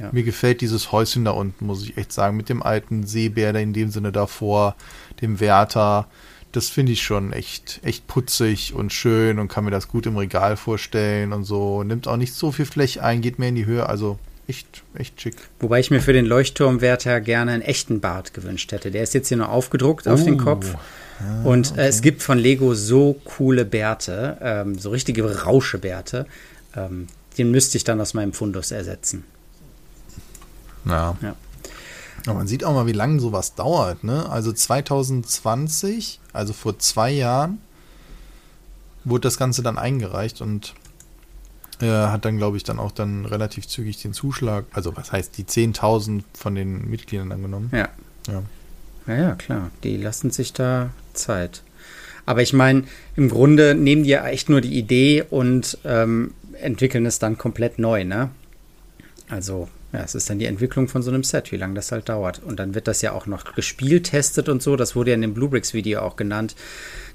Ja. 0.02 0.10
Mir 0.12 0.24
gefällt 0.24 0.62
dieses 0.62 0.92
Häuschen 0.92 1.26
da 1.26 1.32
unten, 1.32 1.66
muss 1.66 1.84
ich 1.84 1.98
echt 1.98 2.12
sagen, 2.12 2.36
mit 2.36 2.50
dem 2.50 2.64
alten 2.64 3.06
Seebär 3.06 3.54
da 3.54 3.60
in 3.60 3.74
dem 3.74 3.92
Sinne 3.92 4.12
davor, 4.12 4.76
dem 5.22 5.40
Wärter. 5.40 6.08
Das 6.52 6.68
finde 6.70 6.92
ich 6.92 7.02
schon 7.02 7.32
echt, 7.32 7.80
echt 7.84 8.08
putzig 8.08 8.74
und 8.74 8.92
schön 8.92 9.40
und 9.40 9.48
kann 9.48 9.64
mir 9.64 9.72
das 9.72 9.88
gut 9.88 10.06
im 10.06 10.18
Regal 10.18 10.58
vorstellen 10.58 11.32
und 11.32 11.46
so. 11.46 11.84
Nimmt 11.84 12.08
auch 12.08 12.18
nicht 12.18 12.34
so 12.34 12.52
viel 12.52 12.66
Fläche 12.66 13.04
ein, 13.04 13.22
geht 13.22 13.40
mehr 13.40 13.50
in 13.50 13.56
die 13.56 13.66
Höhe, 13.66 13.88
also 13.88 14.20
echt, 14.48 14.84
echt 14.96 15.22
schick. 15.22 15.36
Wobei 15.60 15.80
ich 15.80 15.92
mir 15.92 16.02
für 16.02 16.14
den 16.14 16.26
Leuchtturmwärter 16.26 17.22
gerne 17.22 17.52
einen 17.52 17.62
echten 17.62 18.02
Bart 18.02 18.34
gewünscht 18.34 18.72
hätte. 18.72 18.92
Der 18.92 19.04
ist 19.04 19.14
jetzt 19.14 19.30
hier 19.30 19.38
nur 19.38 19.50
aufgedruckt 19.50 20.08
auf 20.08 20.24
den 20.24 20.42
Oh. 20.42 20.44
Kopf. 20.44 20.76
Und 21.44 21.78
äh, 21.78 21.88
es 21.88 22.02
gibt 22.02 22.24
von 22.24 22.38
Lego 22.40 22.74
so 22.74 23.22
coole 23.24 23.64
Bärte, 23.64 24.38
ähm, 24.42 24.78
so 24.78 24.90
richtige 24.90 25.44
Rauschebärte. 25.44 26.26
Ähm, 26.76 27.08
den 27.38 27.52
müsste 27.52 27.78
ich 27.78 27.84
dann 27.84 28.02
aus 28.02 28.14
meinem 28.14 28.34
Fundus 28.34 28.72
ersetzen. 28.72 29.24
Ja. 30.86 31.15
Ja. 31.22 31.36
Aber 32.26 32.36
man 32.36 32.48
sieht 32.48 32.63
auch 32.63 32.74
mal, 32.74 32.86
wie 32.86 32.91
lange 32.91 33.20
sowas 33.20 33.56
dauert, 33.56 34.04
ne? 34.04 34.30
Also 34.30 34.52
2020, 34.52 36.20
also 36.34 36.54
vor 36.54 36.78
zwei 36.78 37.12
Jahren, 37.12 37.60
wurde 39.04 39.22
das 39.22 39.38
Ganze 39.38 39.63
dann 39.63 39.78
eingereicht 39.78 40.41
und 40.41 40.76
äh, 41.82 41.88
hat 41.88 42.26
dann, 42.26 42.38
glaube 42.38 42.58
ich, 42.58 42.63
dann 42.63 42.78
auch 42.78 42.91
dann 42.91 43.26
relativ 43.26 43.67
zügig 43.67 44.02
den 44.02 44.13
Zuschlag, 44.13 44.65
also 44.72 44.96
was 44.96 45.12
heißt 45.12 45.38
die 45.38 45.46
10.000 45.46 46.24
von 46.34 46.54
den 46.54 46.89
Mitgliedern 46.89 47.32
angenommen. 47.32 47.70
Ja. 47.74 47.89
Ja. 48.28 48.44
Ja, 49.08 49.15
ja, 49.15 49.36
klar. 49.36 49.72
Die 49.84 49.98
lassen 49.98 50.30
sich 50.30 50.54
da 50.54 50.91
Zeit. 51.13 51.63
Aber 52.28 52.44
ich 52.44 52.54
meine, 52.54 52.84
im 53.15 53.30
Grunde 53.30 53.74
nehmen 53.74 54.04
die 54.04 54.10
ja 54.12 54.28
echt 54.28 54.48
nur 54.48 54.62
die 54.62 54.78
Idee 54.78 55.24
und 55.28 55.80
ähm, 55.84 56.36
entwickeln 56.62 57.08
es 57.08 57.17
dann 57.17 57.38
komplett 57.38 57.80
neu, 57.80 58.04
ne? 58.04 58.30
Also, 59.28 59.70
ja, 59.93 59.99
es 59.99 60.15
ist 60.15 60.30
dann 60.30 60.39
die 60.39 60.45
Entwicklung 60.45 60.88
von 60.88 61.01
so 61.01 61.12
einem 61.12 61.23
Set, 61.23 61.51
wie 61.51 61.58
lange 61.58 61.73
das 61.73 61.91
halt 61.91 62.08
dauert. 62.08 62.39
Und 62.39 62.60
dann 62.60 62.75
wird 62.75 62.88
das 62.88 63.01
ja 63.01 63.12
auch 63.12 63.25
noch 63.25 63.56
gespielt, 63.56 64.06
testet 64.06 64.47
und 64.47 64.62
so. 64.62 64.75
Das 64.77 64.95
wurde 64.95 65.12
ja 65.12 65.15
in 65.15 65.21
dem 65.21 65.34
Bluebricks-Video 65.34 66.01
auch 66.01 66.15
genannt, 66.15 66.56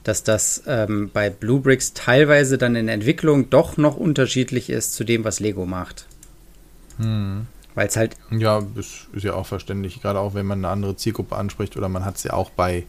dass 0.04 0.22
das 0.22 0.62
ähm, 0.66 1.10
bei 1.12 1.30
Bluebricks 1.30 1.94
teilweise 1.94 2.58
dann 2.58 2.76
in 2.76 2.86
der 2.86 2.94
Entwicklung 2.94 3.48
doch 3.48 3.78
noch 3.78 3.96
unterschiedlich 3.96 4.68
ist 4.68 4.92
zu 4.94 5.04
dem, 5.04 5.24
was 5.24 5.40
Lego 5.40 5.64
macht. 5.64 6.06
Hm. 6.98 7.46
Weil 7.74 7.88
es 7.88 7.96
halt 7.96 8.16
Ja, 8.30 8.62
ist, 8.76 9.08
ist 9.12 9.24
ja 9.24 9.34
auch 9.34 9.46
verständlich, 9.46 10.00
gerade 10.02 10.18
auch 10.18 10.34
wenn 10.34 10.46
man 10.46 10.58
eine 10.58 10.68
andere 10.68 10.96
Zielgruppe 10.96 11.36
anspricht 11.36 11.76
oder 11.76 11.88
man 11.88 12.04
hat 12.04 12.16
es 12.16 12.24
ja 12.24 12.32
auch 12.32 12.50
bei 12.50 12.84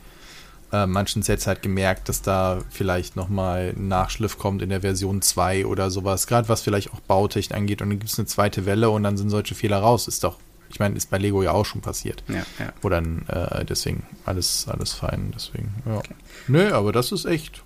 äh, 0.71 0.85
manchen 0.85 1.21
Sets 1.21 1.47
halt 1.47 1.61
gemerkt, 1.61 2.09
dass 2.09 2.21
da 2.21 2.59
vielleicht 2.69 3.15
nochmal 3.15 3.73
ein 3.75 3.87
Nachschliff 3.87 4.37
kommt 4.37 4.61
in 4.61 4.69
der 4.69 4.81
Version 4.81 5.21
2 5.21 5.65
oder 5.65 5.89
sowas, 5.89 6.27
gerade 6.27 6.49
was 6.49 6.61
vielleicht 6.61 6.93
auch 6.93 6.99
Bautechnik 6.99 7.57
angeht 7.57 7.81
und 7.81 7.89
dann 7.89 7.99
gibt 7.99 8.11
es 8.11 8.19
eine 8.19 8.27
zweite 8.27 8.65
Welle 8.65 8.89
und 8.89 9.03
dann 9.03 9.17
sind 9.17 9.29
solche 9.29 9.55
Fehler 9.55 9.79
raus. 9.79 10.07
Ist 10.07 10.23
doch, 10.23 10.37
ich 10.69 10.79
meine, 10.79 10.95
ist 10.95 11.09
bei 11.09 11.17
Lego 11.17 11.41
ja 11.41 11.51
auch 11.51 11.65
schon 11.65 11.81
passiert. 11.81 12.23
Ja, 12.27 12.45
ja. 12.59 12.73
Wo 12.81 12.89
dann 12.89 13.25
äh, 13.27 13.63
deswegen 13.65 14.03
alles, 14.25 14.67
alles 14.67 14.93
fein, 14.93 15.31
deswegen, 15.33 15.73
ja. 15.85 16.01
Nö, 16.47 16.73
aber 16.73 16.91
das 16.91 17.11
ist 17.11 17.25
echt, 17.25 17.63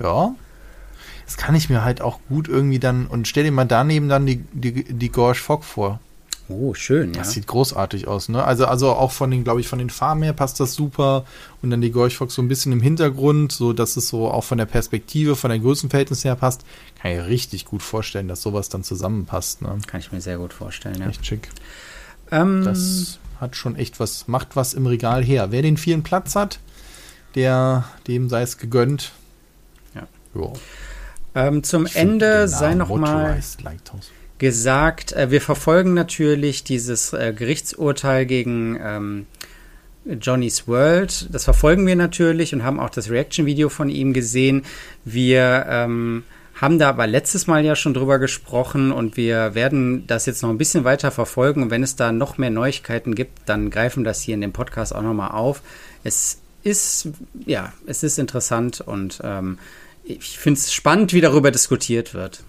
ja. 0.00 0.34
Das 1.24 1.36
kann 1.36 1.54
ich 1.54 1.70
mir 1.70 1.84
halt 1.84 2.02
auch 2.02 2.18
gut 2.28 2.48
irgendwie 2.48 2.78
dann, 2.78 3.06
und 3.06 3.28
stell 3.28 3.44
dir 3.44 3.52
mal 3.52 3.64
daneben 3.64 4.08
dann 4.08 4.26
die, 4.26 4.44
die, 4.52 4.84
die 4.84 5.10
Gorge 5.10 5.38
Fog 5.38 5.64
vor. 5.64 6.00
Oh, 6.48 6.74
schön, 6.74 7.14
ja. 7.14 7.20
Das 7.20 7.32
sieht 7.32 7.46
großartig 7.46 8.06
aus, 8.06 8.28
ne? 8.28 8.44
Also, 8.44 8.66
also 8.66 8.90
auch 8.90 9.12
von 9.12 9.30
den, 9.30 9.44
glaube 9.44 9.60
ich, 9.60 9.68
von 9.68 9.78
den 9.78 9.88
Farben 9.88 10.22
her 10.22 10.34
passt 10.34 10.60
das 10.60 10.74
super. 10.74 11.24
Und 11.62 11.70
dann 11.70 11.80
die 11.80 11.90
Gorge 11.90 12.14
Fox 12.14 12.34
so 12.34 12.42
ein 12.42 12.48
bisschen 12.48 12.70
im 12.72 12.82
Hintergrund, 12.82 13.50
so 13.52 13.72
dass 13.72 13.96
es 13.96 14.08
so 14.08 14.28
auch 14.30 14.44
von 14.44 14.58
der 14.58 14.66
Perspektive, 14.66 15.36
von 15.36 15.48
der 15.48 15.58
Größenverhältnis 15.58 16.22
her 16.24 16.36
passt. 16.36 16.64
Kann 17.00 17.12
ich 17.12 17.24
richtig 17.26 17.64
gut 17.64 17.82
vorstellen, 17.82 18.28
dass 18.28 18.42
sowas 18.42 18.68
dann 18.68 18.84
zusammenpasst, 18.84 19.62
ne? 19.62 19.78
Kann 19.86 20.00
ich 20.00 20.12
mir 20.12 20.20
sehr 20.20 20.36
gut 20.36 20.52
vorstellen, 20.52 21.00
ja. 21.00 21.08
Echt 21.08 21.24
schick. 21.24 21.48
Ähm, 22.30 22.62
Das 22.64 23.18
hat 23.40 23.56
schon 23.56 23.76
echt 23.76 23.98
was, 23.98 24.28
macht 24.28 24.54
was 24.54 24.74
im 24.74 24.86
Regal 24.86 25.24
her. 25.24 25.50
Wer 25.50 25.62
den 25.62 25.78
vielen 25.78 26.02
Platz 26.02 26.36
hat, 26.36 26.58
der, 27.34 27.84
dem 28.06 28.28
sei 28.28 28.42
es 28.42 28.58
gegönnt. 28.58 29.12
Ja. 29.94 30.06
Jo. 30.34 30.52
ähm, 31.34 31.62
zum 31.62 31.86
Ende 31.86 32.48
sei 32.48 32.74
Namen 32.74 32.78
noch 32.78 32.88
mal 32.90 33.22
Motorized 33.22 33.62
Lighthouse. 33.62 34.10
Gesagt, 34.38 35.12
äh, 35.12 35.30
wir 35.30 35.40
verfolgen 35.40 35.94
natürlich 35.94 36.64
dieses 36.64 37.12
äh, 37.12 37.32
Gerichtsurteil 37.36 38.26
gegen 38.26 38.78
ähm, 38.82 39.26
Johnny's 40.04 40.68
World. 40.68 41.28
Das 41.32 41.44
verfolgen 41.44 41.86
wir 41.86 41.96
natürlich 41.96 42.52
und 42.54 42.64
haben 42.64 42.80
auch 42.80 42.90
das 42.90 43.10
Reaction-Video 43.10 43.68
von 43.68 43.88
ihm 43.88 44.12
gesehen. 44.12 44.64
Wir 45.04 45.66
ähm, 45.68 46.24
haben 46.54 46.78
da 46.78 46.88
aber 46.88 47.06
letztes 47.06 47.46
Mal 47.46 47.64
ja 47.64 47.74
schon 47.74 47.94
drüber 47.94 48.18
gesprochen 48.18 48.92
und 48.92 49.16
wir 49.16 49.54
werden 49.54 50.06
das 50.06 50.26
jetzt 50.26 50.42
noch 50.42 50.50
ein 50.50 50.58
bisschen 50.58 50.84
weiter 50.84 51.10
verfolgen. 51.10 51.62
Und 51.62 51.70
wenn 51.70 51.82
es 51.82 51.96
da 51.96 52.12
noch 52.12 52.38
mehr 52.38 52.50
Neuigkeiten 52.50 53.14
gibt, 53.14 53.48
dann 53.48 53.70
greifen 53.70 54.04
das 54.04 54.20
hier 54.20 54.34
in 54.34 54.40
dem 54.40 54.52
Podcast 54.52 54.94
auch 54.94 55.02
nochmal 55.02 55.30
auf. 55.30 55.62
Es 56.04 56.38
ist, 56.62 57.08
ja, 57.46 57.72
es 57.86 58.02
ist 58.02 58.18
interessant 58.18 58.80
und 58.80 59.20
ähm, 59.22 59.58
ich 60.04 60.38
finde 60.38 60.58
es 60.58 60.72
spannend, 60.72 61.12
wie 61.12 61.20
darüber 61.20 61.50
diskutiert 61.50 62.14
wird. 62.14 62.42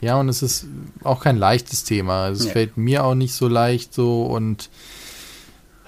Ja, 0.00 0.16
und 0.16 0.28
es 0.28 0.42
ist 0.42 0.66
auch 1.02 1.20
kein 1.20 1.36
leichtes 1.36 1.84
Thema. 1.84 2.28
Es 2.28 2.44
ja. 2.44 2.52
fällt 2.52 2.76
mir 2.76 3.04
auch 3.04 3.14
nicht 3.14 3.34
so 3.34 3.48
leicht 3.48 3.94
so 3.94 4.24
und 4.24 4.68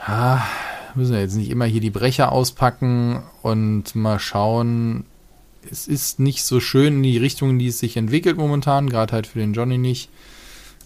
ja, 0.07 0.47
müssen 0.95 1.13
wir 1.13 1.21
jetzt 1.21 1.37
nicht 1.37 1.51
immer 1.51 1.67
hier 1.67 1.81
die 1.81 1.91
Brecher 1.91 2.33
auspacken 2.33 3.23
und 3.43 3.95
mal 3.95 4.19
schauen. 4.19 5.05
Es 5.71 5.89
ist 5.89 6.21
nicht 6.21 6.45
so 6.45 6.61
schön 6.61 6.99
in 6.99 7.03
die 7.03 7.19
Richtung, 7.19 7.51
in 7.51 7.59
die 7.59 7.69
es 7.69 7.79
sich 7.79 7.97
entwickelt 7.97 8.37
momentan, 8.37 8.89
gerade 8.89 9.13
halt 9.13 9.27
für 9.27 9.41
den 9.41 9.53
Johnny 9.53 9.79
nicht. 9.79 10.09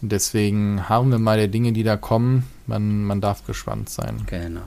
Deswegen 0.03 0.89
haben 0.89 1.11
wir 1.11 1.19
mal 1.19 1.37
der 1.37 1.49
Dinge, 1.49 1.73
die 1.73 1.83
da 1.83 1.97
kommen. 1.97 2.45
Man, 2.67 3.05
man 3.05 3.21
darf 3.21 3.47
gespannt 3.47 3.91
sein. 3.91 4.23
Genau. 4.27 4.63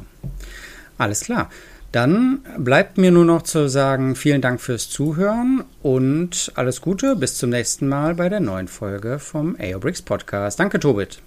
Alles 0.97 1.21
klar. 1.21 1.49
Dann 1.93 2.39
bleibt 2.57 2.97
mir 2.97 3.11
nur 3.11 3.23
noch 3.23 3.43
zu 3.43 3.69
sagen, 3.69 4.15
vielen 4.15 4.41
Dank 4.41 4.59
fürs 4.59 4.89
Zuhören 4.89 5.63
und 5.83 6.51
alles 6.55 6.81
Gute. 6.81 7.15
Bis 7.15 7.37
zum 7.37 7.51
nächsten 7.51 7.87
Mal 7.87 8.15
bei 8.15 8.29
der 8.29 8.39
neuen 8.39 8.67
Folge 8.67 9.19
vom 9.19 9.55
AOBRICS 9.59 10.01
Podcast. 10.01 10.59
Danke, 10.59 10.79
Tobit. 10.79 11.19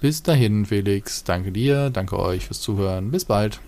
Bis 0.00 0.22
dahin, 0.22 0.64
Felix. 0.64 1.24
Danke 1.24 1.50
dir, 1.50 1.90
danke 1.90 2.20
euch 2.20 2.46
fürs 2.46 2.60
Zuhören. 2.60 3.10
Bis 3.10 3.24
bald. 3.24 3.60